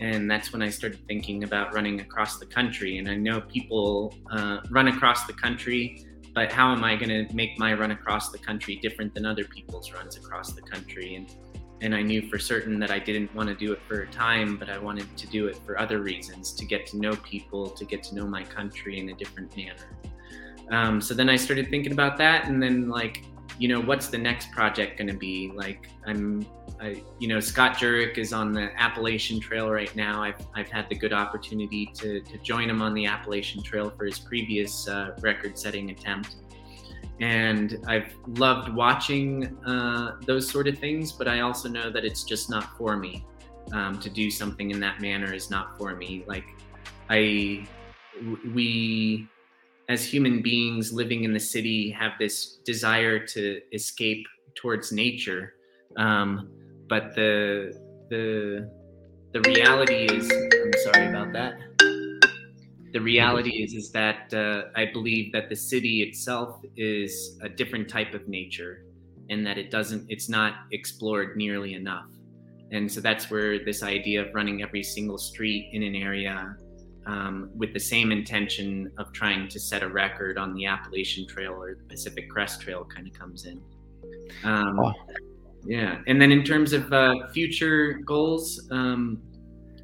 and 0.00 0.30
that's 0.30 0.52
when 0.52 0.62
I 0.62 0.70
started 0.70 0.98
thinking 1.06 1.44
about 1.44 1.74
running 1.74 2.00
across 2.00 2.38
the 2.38 2.46
country. 2.46 2.96
And 2.96 3.08
I 3.08 3.16
know 3.16 3.42
people 3.42 4.14
uh, 4.32 4.60
run 4.70 4.88
across 4.88 5.26
the 5.26 5.34
country, 5.34 6.06
but 6.34 6.50
how 6.50 6.72
am 6.72 6.82
I 6.82 6.96
going 6.96 7.10
to 7.10 7.34
make 7.34 7.58
my 7.58 7.74
run 7.74 7.90
across 7.90 8.30
the 8.30 8.38
country 8.38 8.76
different 8.76 9.12
than 9.14 9.26
other 9.26 9.44
people's 9.44 9.92
runs 9.92 10.16
across 10.16 10.52
the 10.54 10.62
country? 10.62 11.16
And 11.16 11.30
and 11.80 11.94
I 11.94 12.02
knew 12.02 12.28
for 12.28 12.38
certain 12.38 12.78
that 12.80 12.90
I 12.90 12.98
didn't 12.98 13.34
want 13.34 13.48
to 13.48 13.54
do 13.54 13.72
it 13.72 13.80
for 13.88 14.02
a 14.02 14.06
time, 14.08 14.56
but 14.56 14.68
I 14.68 14.78
wanted 14.78 15.16
to 15.16 15.26
do 15.26 15.46
it 15.46 15.56
for 15.64 15.78
other 15.78 16.00
reasons 16.00 16.52
to 16.52 16.64
get 16.64 16.86
to 16.88 16.98
know 16.98 17.16
people, 17.16 17.70
to 17.70 17.84
get 17.84 18.02
to 18.04 18.14
know 18.14 18.26
my 18.26 18.44
country 18.44 18.98
in 18.98 19.08
a 19.08 19.14
different 19.14 19.56
manner. 19.56 19.96
Um, 20.70 21.00
so 21.00 21.14
then 21.14 21.28
I 21.28 21.36
started 21.36 21.68
thinking 21.68 21.92
about 21.92 22.16
that, 22.18 22.46
and 22.46 22.62
then 22.62 22.88
like, 22.88 23.24
you 23.58 23.68
know, 23.68 23.80
what's 23.80 24.06
the 24.06 24.18
next 24.18 24.52
project 24.52 24.98
going 24.98 25.08
to 25.08 25.16
be? 25.16 25.52
Like, 25.54 25.88
I'm, 26.06 26.46
I, 26.80 27.02
you 27.18 27.28
know, 27.28 27.40
Scott 27.40 27.76
Jurek 27.76 28.16
is 28.16 28.32
on 28.32 28.52
the 28.52 28.70
Appalachian 28.80 29.38
Trail 29.40 29.70
right 29.70 29.94
now. 29.94 30.22
I've, 30.22 30.40
I've 30.54 30.70
had 30.70 30.88
the 30.88 30.94
good 30.94 31.12
opportunity 31.12 31.90
to, 31.96 32.20
to 32.20 32.38
join 32.38 32.70
him 32.70 32.80
on 32.80 32.94
the 32.94 33.04
Appalachian 33.04 33.62
Trail 33.62 33.90
for 33.90 34.06
his 34.06 34.18
previous 34.18 34.88
uh, 34.88 35.14
record-setting 35.20 35.90
attempt 35.90 36.36
and 37.20 37.78
I've 37.86 38.14
loved 38.26 38.70
watching 38.74 39.56
uh, 39.66 40.16
those 40.26 40.48
sort 40.48 40.68
of 40.68 40.78
things. 40.78 41.12
But 41.12 41.28
I 41.28 41.40
also 41.40 41.68
know 41.68 41.90
that 41.90 42.04
it's 42.04 42.24
just 42.24 42.50
not 42.50 42.76
for 42.76 42.96
me. 42.96 43.24
Um, 43.72 44.00
to 44.00 44.10
do 44.10 44.30
something 44.32 44.72
in 44.72 44.80
that 44.80 45.00
manner 45.00 45.32
is 45.32 45.48
not 45.48 45.78
for 45.78 45.94
me. 45.94 46.24
Like 46.26 46.46
I, 47.08 47.68
we, 48.52 49.28
as 49.88 50.04
human 50.04 50.42
beings 50.42 50.92
living 50.92 51.22
in 51.22 51.32
the 51.32 51.40
city, 51.40 51.90
have 51.90 52.12
this 52.18 52.58
desire 52.64 53.24
to 53.26 53.60
escape 53.72 54.26
towards 54.56 54.90
nature, 54.90 55.54
um, 55.96 56.50
but 56.88 57.14
the 57.14 57.72
the 58.08 58.68
the 59.32 59.40
reality 59.42 60.06
is. 60.06 60.28
I'm 60.32 60.72
sorry 60.92 61.08
about 61.08 61.32
that 61.34 61.69
the 62.92 63.00
reality 63.00 63.62
is 63.62 63.74
is 63.74 63.90
that 63.92 64.32
uh, 64.34 64.70
I 64.76 64.86
believe 64.92 65.32
that 65.32 65.48
the 65.48 65.56
city 65.56 66.02
itself 66.02 66.60
is 66.76 67.38
a 67.42 67.48
different 67.48 67.88
type 67.88 68.14
of 68.14 68.28
nature, 68.28 68.84
and 69.28 69.46
that 69.46 69.58
it 69.58 69.70
doesn't 69.70 70.06
it's 70.08 70.28
not 70.28 70.54
explored 70.72 71.36
nearly 71.36 71.74
enough. 71.74 72.06
And 72.72 72.90
so 72.90 73.00
that's 73.00 73.30
where 73.30 73.64
this 73.64 73.82
idea 73.82 74.24
of 74.24 74.34
running 74.34 74.62
every 74.62 74.82
single 74.82 75.18
street 75.18 75.70
in 75.72 75.82
an 75.82 75.94
area 75.96 76.56
um, 77.06 77.50
with 77.56 77.72
the 77.72 77.80
same 77.80 78.12
intention 78.12 78.92
of 78.98 79.12
trying 79.12 79.48
to 79.48 79.58
set 79.58 79.82
a 79.82 79.88
record 79.88 80.38
on 80.38 80.54
the 80.54 80.66
Appalachian 80.66 81.26
Trail 81.26 81.52
or 81.52 81.74
the 81.74 81.84
Pacific 81.84 82.30
Crest 82.30 82.60
Trail 82.60 82.84
kind 82.84 83.08
of 83.08 83.12
comes 83.12 83.46
in. 83.46 83.60
Um, 84.44 84.78
oh. 84.78 84.92
Yeah, 85.66 85.98
and 86.06 86.20
then 86.20 86.32
in 86.32 86.42
terms 86.42 86.72
of 86.72 86.90
uh, 86.92 87.28
future 87.34 88.00
goals, 88.04 88.66
um, 88.70 89.20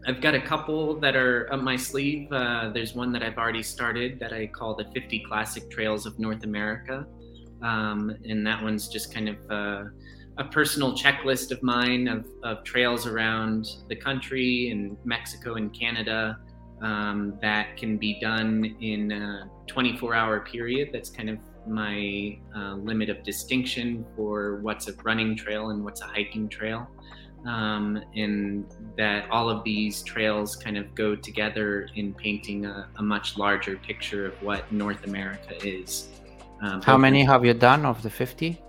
I've 0.09 0.21
got 0.21 0.37
a 0.37 0.41
couple 0.41 1.01
that 1.01 1.17
are 1.17 1.53
up 1.53 1.61
my 1.61 1.75
sleeve. 1.75 2.31
Uh, 2.31 2.71
there's 2.73 2.95
one 2.95 3.11
that 3.13 3.25
I've 3.25 3.39
already 3.39 3.63
started 3.63 4.21
that 4.21 4.33
I 4.33 4.47
call 4.47 4.77
the 4.77 4.85
50 4.95 5.25
Classic 5.29 5.69
Trails 5.69 6.07
of 6.07 6.17
North 6.21 6.45
America. 6.45 7.05
Um, 7.61 8.15
and 8.25 8.47
that 8.47 8.63
one's 8.63 8.87
just 8.87 9.13
kind 9.13 9.29
of 9.29 9.37
uh, 9.51 9.85
a 10.39 10.45
personal 10.45 10.93
checklist 10.93 11.51
of 11.51 11.61
mine 11.63 12.07
of, 12.07 12.25
of, 12.45 12.63
trails 12.63 13.07
around 13.07 13.67
the 13.89 13.97
country 13.97 14.71
and 14.71 14.97
Mexico 15.05 15.55
and 15.55 15.77
Canada 15.77 16.39
um, 16.83 17.37
that 17.41 17.77
can 17.77 17.97
be 17.97 18.21
done 18.21 18.77
in 18.81 19.11
a 19.11 19.51
24 19.67 20.15
hour 20.15 20.41
period. 20.41 20.91
That's 20.93 21.11
kind 21.11 21.31
of 21.31 21.39
my 21.67 22.39
uh, 22.55 22.75
limit 22.75 23.09
of 23.09 23.25
distinction 23.25 24.07
for 24.15 24.61
what's 24.61 24.87
a 24.87 24.93
running 25.03 25.37
trail 25.37 25.71
and 25.71 25.83
what's 25.83 26.01
a 26.03 26.07
hiking 26.07 26.49
trail 26.49 26.87
um, 27.47 28.03
and 28.15 28.67
that 28.97 29.31
all 29.31 29.49
of 29.49 29.63
these 29.65 30.03
trails 30.03 30.57
kind 30.57 30.77
of 30.77 30.95
go 30.95 31.15
together 31.15 31.89
in 31.95 32.13
painting 32.15 32.67
a, 32.67 32.89
a 32.97 33.03
much 33.03 33.39
larger 33.39 33.77
picture 33.77 34.27
of 34.27 34.43
what 34.43 34.71
North 34.73 35.05
America 35.07 35.55
is. 35.67 36.09
Um, 36.61 36.83
How 36.83 36.97
many 36.97 37.23
have 37.25 37.45
you 37.45 37.55
done 37.55 37.85
of 37.87 38.03
the 38.03 38.11
50? 38.11 38.61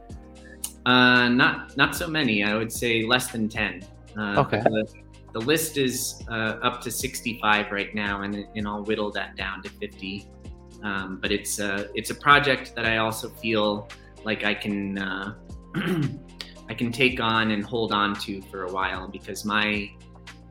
Uh, 0.85 1.27
not 1.27 1.75
not 1.75 1.95
so 1.95 2.07
many. 2.07 2.43
I 2.43 2.55
would 2.55 2.71
say 2.71 3.03
less 3.03 3.31
than 3.31 3.49
10. 3.49 3.83
Uh, 4.17 4.39
okay. 4.39 4.59
The, 4.59 4.87
the, 5.33 5.41
list 5.41 5.77
is 5.77 6.23
uh, 6.29 6.59
up 6.63 6.81
to 6.81 6.91
65 6.91 7.71
right 7.71 7.93
now, 7.93 8.21
and, 8.21 8.47
and 8.55 8.67
I'll 8.67 8.83
whittle 8.83 9.11
that 9.11 9.35
down 9.35 9.61
to 9.63 9.69
50. 9.69 10.29
Um, 10.83 11.19
but 11.21 11.31
it's 11.31 11.59
a 11.59 11.89
it's 11.95 12.09
a 12.09 12.15
project 12.15 12.73
that 12.75 12.85
I 12.85 12.97
also 12.97 13.29
feel 13.29 13.89
like 14.23 14.45
I 14.45 14.53
can 14.53 14.97
uh, 14.97 15.35
I 16.69 16.73
can 16.73 16.91
take 16.91 17.19
on 17.19 17.51
and 17.51 17.63
hold 17.63 17.91
on 17.91 18.15
to 18.21 18.41
for 18.43 18.65
a 18.65 18.71
while 18.71 19.07
because 19.07 19.45
my 19.45 19.89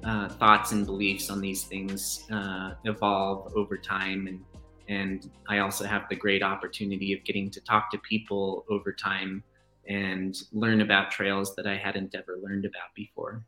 uh, 0.05 0.29
thoughts 0.29 0.73
and 0.73 0.87
beliefs 0.87 1.31
on 1.31 1.41
these 1.41 1.65
things 1.65 2.25
uh, 2.31 2.75
evolve 2.85 3.53
over 3.55 3.77
time 3.77 4.27
and 4.27 4.41
and 4.89 5.31
I 5.49 5.59
also 5.59 5.85
have 5.85 6.09
the 6.09 6.17
great 6.17 6.43
opportunity 6.43 7.13
of 7.13 7.25
getting 7.25 7.51
to 7.51 7.61
talk 7.61 7.91
to 7.91 7.99
people 7.99 8.65
over 8.71 8.93
time 8.93 9.43
and 9.89 10.37
learn 10.53 10.81
about 10.81 11.11
trails 11.11 11.55
that 11.57 11.67
I 11.67 11.77
hadn't 11.77 12.15
ever 12.15 12.39
learned 12.43 12.65
about 12.65 12.95
before. 12.95 13.45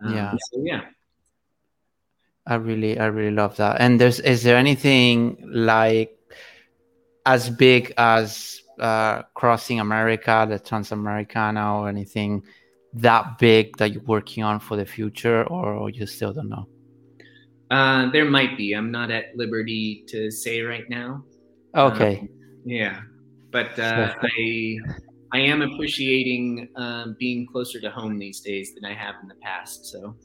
Um, 0.00 0.14
yeah. 0.14 0.32
So, 0.52 0.62
yeah. 0.62 0.82
I 2.46 2.56
really, 2.56 2.98
I 2.98 3.06
really 3.06 3.34
love 3.34 3.56
that. 3.56 3.80
And 3.80 4.00
there's, 4.00 4.20
is 4.20 4.42
there 4.42 4.56
anything 4.56 5.38
like 5.52 6.16
as 7.26 7.50
big 7.50 7.92
as 7.96 8.62
uh, 8.82 9.22
crossing 9.34 9.78
America, 9.78 10.44
the 10.48 10.58
Transamericana, 10.58 11.80
or 11.80 11.88
anything 11.88 12.42
that 12.94 13.38
big 13.38 13.76
that 13.78 13.92
you're 13.92 14.02
working 14.02 14.42
on 14.42 14.58
for 14.58 14.76
the 14.76 14.84
future, 14.84 15.44
or 15.44 15.88
you 15.88 16.04
still 16.06 16.32
don't 16.32 16.48
know? 16.48 16.66
Uh, 17.70 18.10
there 18.10 18.24
might 18.24 18.56
be. 18.56 18.72
I'm 18.74 18.90
not 18.90 19.10
at 19.10 19.36
liberty 19.36 20.04
to 20.08 20.30
say 20.30 20.60
right 20.62 20.88
now. 20.90 21.24
Okay. 21.74 22.18
Um, 22.18 22.28
yeah, 22.64 23.00
but 23.50 23.78
uh, 23.78 24.14
I 24.20 24.78
I 25.32 25.38
am 25.38 25.62
appreciating 25.62 26.68
um, 26.76 27.16
being 27.18 27.46
closer 27.46 27.80
to 27.80 27.90
home 27.90 28.18
these 28.18 28.40
days 28.40 28.74
than 28.74 28.84
I 28.84 28.94
have 28.94 29.14
in 29.22 29.28
the 29.28 29.36
past. 29.36 29.86
So 29.86 30.16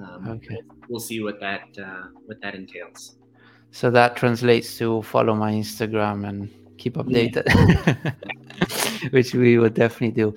um, 0.00 0.28
okay. 0.28 0.58
we'll 0.88 1.00
see 1.00 1.22
what 1.22 1.38
that 1.40 1.68
uh, 1.78 2.06
what 2.26 2.40
that 2.40 2.54
entails. 2.54 3.16
So 3.72 3.90
that 3.90 4.16
translates 4.16 4.76
to 4.78 5.02
follow 5.02 5.34
my 5.34 5.52
Instagram 5.52 6.28
and 6.28 6.50
keep 6.80 6.94
updated, 6.94 7.44
yeah. 7.46 9.08
which 9.10 9.34
we 9.34 9.58
would 9.58 9.74
definitely 9.74 10.16
do. 10.22 10.34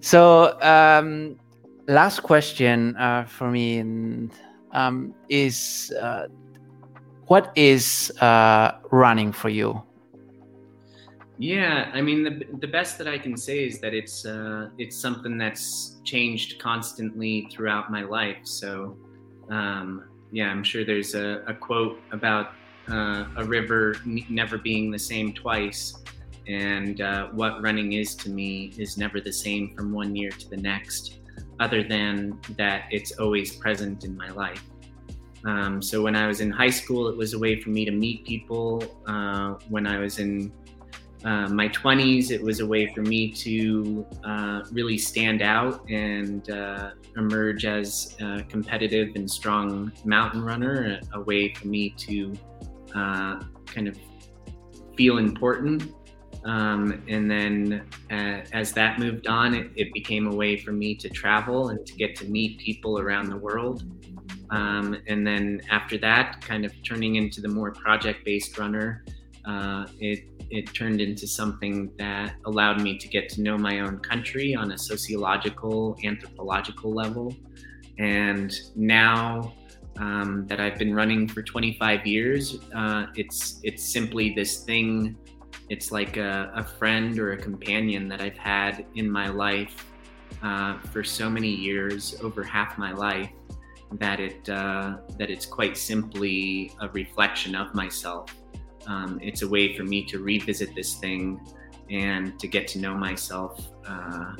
So 0.00 0.60
um, 0.60 1.38
last 1.86 2.22
question 2.22 2.96
uh, 2.96 3.24
for 3.24 3.50
me 3.50 3.80
um, 4.72 5.14
is 5.28 5.92
uh, 6.00 6.26
what 7.26 7.52
is 7.56 8.12
uh, 8.20 8.72
running 8.90 9.32
for 9.32 9.48
you? 9.48 9.82
Yeah, 11.38 11.90
I 11.92 12.00
mean 12.00 12.22
the 12.22 12.44
the 12.60 12.68
best 12.68 12.96
that 12.98 13.08
I 13.08 13.18
can 13.18 13.36
say 13.36 13.66
is 13.66 13.80
that 13.80 13.92
it's 13.92 14.24
uh, 14.24 14.68
it's 14.78 14.96
something 14.96 15.36
that's 15.36 15.96
changed 16.04 16.60
constantly 16.60 17.48
throughout 17.50 17.90
my 17.90 18.02
life. 18.02 18.38
So 18.44 18.96
um, 19.50 20.04
yeah, 20.30 20.48
I'm 20.48 20.62
sure 20.62 20.84
there's 20.84 21.14
a, 21.14 21.42
a 21.48 21.54
quote 21.54 22.00
about 22.12 22.52
uh, 22.90 23.24
a 23.36 23.44
river 23.44 23.96
never 24.04 24.58
being 24.58 24.90
the 24.90 24.98
same 24.98 25.32
twice, 25.32 26.02
and 26.46 27.00
uh, 27.00 27.28
what 27.28 27.62
running 27.62 27.94
is 27.94 28.14
to 28.16 28.30
me 28.30 28.72
is 28.76 28.98
never 28.98 29.20
the 29.20 29.32
same 29.32 29.74
from 29.74 29.92
one 29.92 30.14
year 30.14 30.30
to 30.30 30.48
the 30.50 30.56
next, 30.56 31.18
other 31.60 31.82
than 31.82 32.38
that 32.56 32.86
it's 32.90 33.12
always 33.18 33.56
present 33.56 34.04
in 34.04 34.16
my 34.16 34.30
life. 34.30 34.62
Um, 35.44 35.82
so 35.82 36.02
when 36.02 36.16
I 36.16 36.26
was 36.26 36.40
in 36.40 36.50
high 36.50 36.70
school, 36.70 37.08
it 37.08 37.16
was 37.16 37.34
a 37.34 37.38
way 37.38 37.60
for 37.60 37.70
me 37.70 37.84
to 37.84 37.90
meet 37.90 38.24
people. 38.24 38.82
Uh, 39.06 39.54
when 39.68 39.86
I 39.86 39.98
was 39.98 40.18
in 40.18 40.50
uh, 41.24 41.48
my 41.48 41.68
20s, 41.68 42.30
it 42.30 42.42
was 42.42 42.60
a 42.60 42.66
way 42.66 42.86
for 42.94 43.02
me 43.02 43.30
to 43.30 44.06
uh, 44.24 44.62
really 44.72 44.98
stand 44.98 45.42
out 45.42 45.88
and 45.90 46.50
uh, 46.50 46.90
emerge 47.16 47.64
as 47.64 48.16
a 48.20 48.42
competitive 48.44 49.12
and 49.16 49.30
strong 49.30 49.92
mountain 50.04 50.42
runner, 50.42 51.00
a, 51.14 51.18
a 51.18 51.20
way 51.22 51.52
for 51.54 51.68
me 51.68 51.90
to 51.90 52.34
uh, 52.94 53.42
kind 53.66 53.88
of 53.88 53.98
feel 54.96 55.18
important. 55.18 55.94
Um, 56.44 57.02
and 57.08 57.30
then 57.30 57.86
uh, 58.10 58.44
as 58.52 58.72
that 58.72 58.98
moved 58.98 59.26
on, 59.26 59.54
it, 59.54 59.70
it, 59.76 59.92
became 59.94 60.26
a 60.26 60.34
way 60.34 60.58
for 60.58 60.72
me 60.72 60.94
to 60.96 61.08
travel 61.08 61.70
and 61.70 61.86
to 61.86 61.94
get 61.94 62.14
to 62.16 62.26
meet 62.26 62.58
people 62.58 62.98
around 62.98 63.30
the 63.30 63.36
world. 63.36 63.82
Um, 64.50 64.98
and 65.08 65.26
then 65.26 65.62
after 65.70 65.96
that, 65.98 66.42
kind 66.42 66.66
of 66.66 66.72
turning 66.82 67.16
into 67.16 67.40
the 67.40 67.48
more 67.48 67.72
project 67.72 68.26
based 68.26 68.58
runner, 68.58 69.04
uh, 69.46 69.86
it 69.98 70.24
it 70.50 70.72
turned 70.74 71.00
into 71.00 71.26
something 71.26 71.90
that 71.98 72.34
allowed 72.44 72.80
me 72.80 72.98
to 72.98 73.08
get 73.08 73.28
to 73.30 73.42
know 73.42 73.56
my 73.56 73.80
own 73.80 73.98
country 73.98 74.54
on 74.54 74.72
a 74.72 74.78
sociological, 74.78 75.96
anthropological 76.04 76.92
level. 76.92 77.34
And 77.98 78.54
now 78.76 79.54
um, 79.98 80.46
that 80.46 80.60
I've 80.60 80.78
been 80.78 80.94
running 80.94 81.28
for 81.28 81.42
25 81.42 82.06
years, 82.06 82.58
uh, 82.74 83.06
it's 83.14 83.60
it's 83.62 83.84
simply 83.84 84.34
this 84.34 84.64
thing. 84.64 85.16
It's 85.70 85.90
like 85.90 86.16
a, 86.16 86.52
a, 86.54 86.62
friend 86.62 87.18
or 87.18 87.32
a 87.32 87.38
companion 87.38 88.06
that 88.08 88.20
I've 88.20 88.36
had 88.36 88.84
in 88.96 89.10
my 89.10 89.28
life 89.28 89.86
uh, 90.42 90.78
for 90.92 91.02
so 91.02 91.30
many 91.30 91.48
years, 91.48 92.16
over 92.22 92.42
half 92.42 92.76
my 92.76 92.92
life, 92.92 93.30
that 93.92 94.20
it 94.20 94.48
uh, 94.48 94.98
that 95.18 95.30
it's 95.30 95.46
quite 95.46 95.76
simply 95.76 96.72
a 96.80 96.88
reflection 96.88 97.54
of 97.54 97.74
myself 97.74 98.34
um, 98.86 99.18
it's 99.22 99.42
a 99.42 99.48
way 99.48 99.76
for 99.76 99.84
me 99.84 100.04
to 100.06 100.18
revisit 100.18 100.74
this 100.74 100.94
thing 100.94 101.40
and 101.90 102.38
to 102.38 102.48
get 102.48 102.66
to 102.68 102.78
know 102.78 102.94
myself 102.94 103.68
uh, 103.86 104.34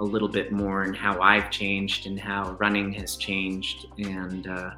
a 0.00 0.04
little 0.04 0.28
bit 0.28 0.52
more 0.52 0.82
and 0.82 0.96
how 0.96 1.20
I've 1.20 1.50
changed 1.50 2.06
and 2.06 2.18
how 2.18 2.56
running 2.60 2.92
has 2.94 3.16
changed. 3.16 3.86
And 3.98 4.46
uh, 4.46 4.70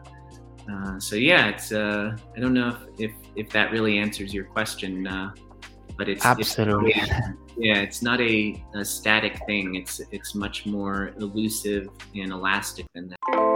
uh, 0.70 1.00
so, 1.00 1.16
yeah, 1.16 1.48
it's 1.48 1.72
uh, 1.72 2.16
I 2.36 2.40
don't 2.40 2.54
know 2.54 2.68
if, 2.68 3.10
if, 3.10 3.12
if 3.36 3.50
that 3.50 3.72
really 3.72 3.98
answers 3.98 4.32
your 4.32 4.44
question, 4.44 5.06
uh, 5.06 5.32
but 5.96 6.08
it's 6.08 6.24
absolutely 6.24 6.92
it's, 6.96 7.10
yeah, 7.58 7.78
it's 7.78 8.00
not 8.00 8.20
a, 8.20 8.64
a 8.74 8.84
static 8.84 9.38
thing. 9.46 9.74
It's 9.74 10.00
it's 10.10 10.34
much 10.34 10.64
more 10.64 11.12
elusive 11.18 11.90
and 12.14 12.32
elastic 12.32 12.86
than 12.94 13.08
that. 13.08 13.49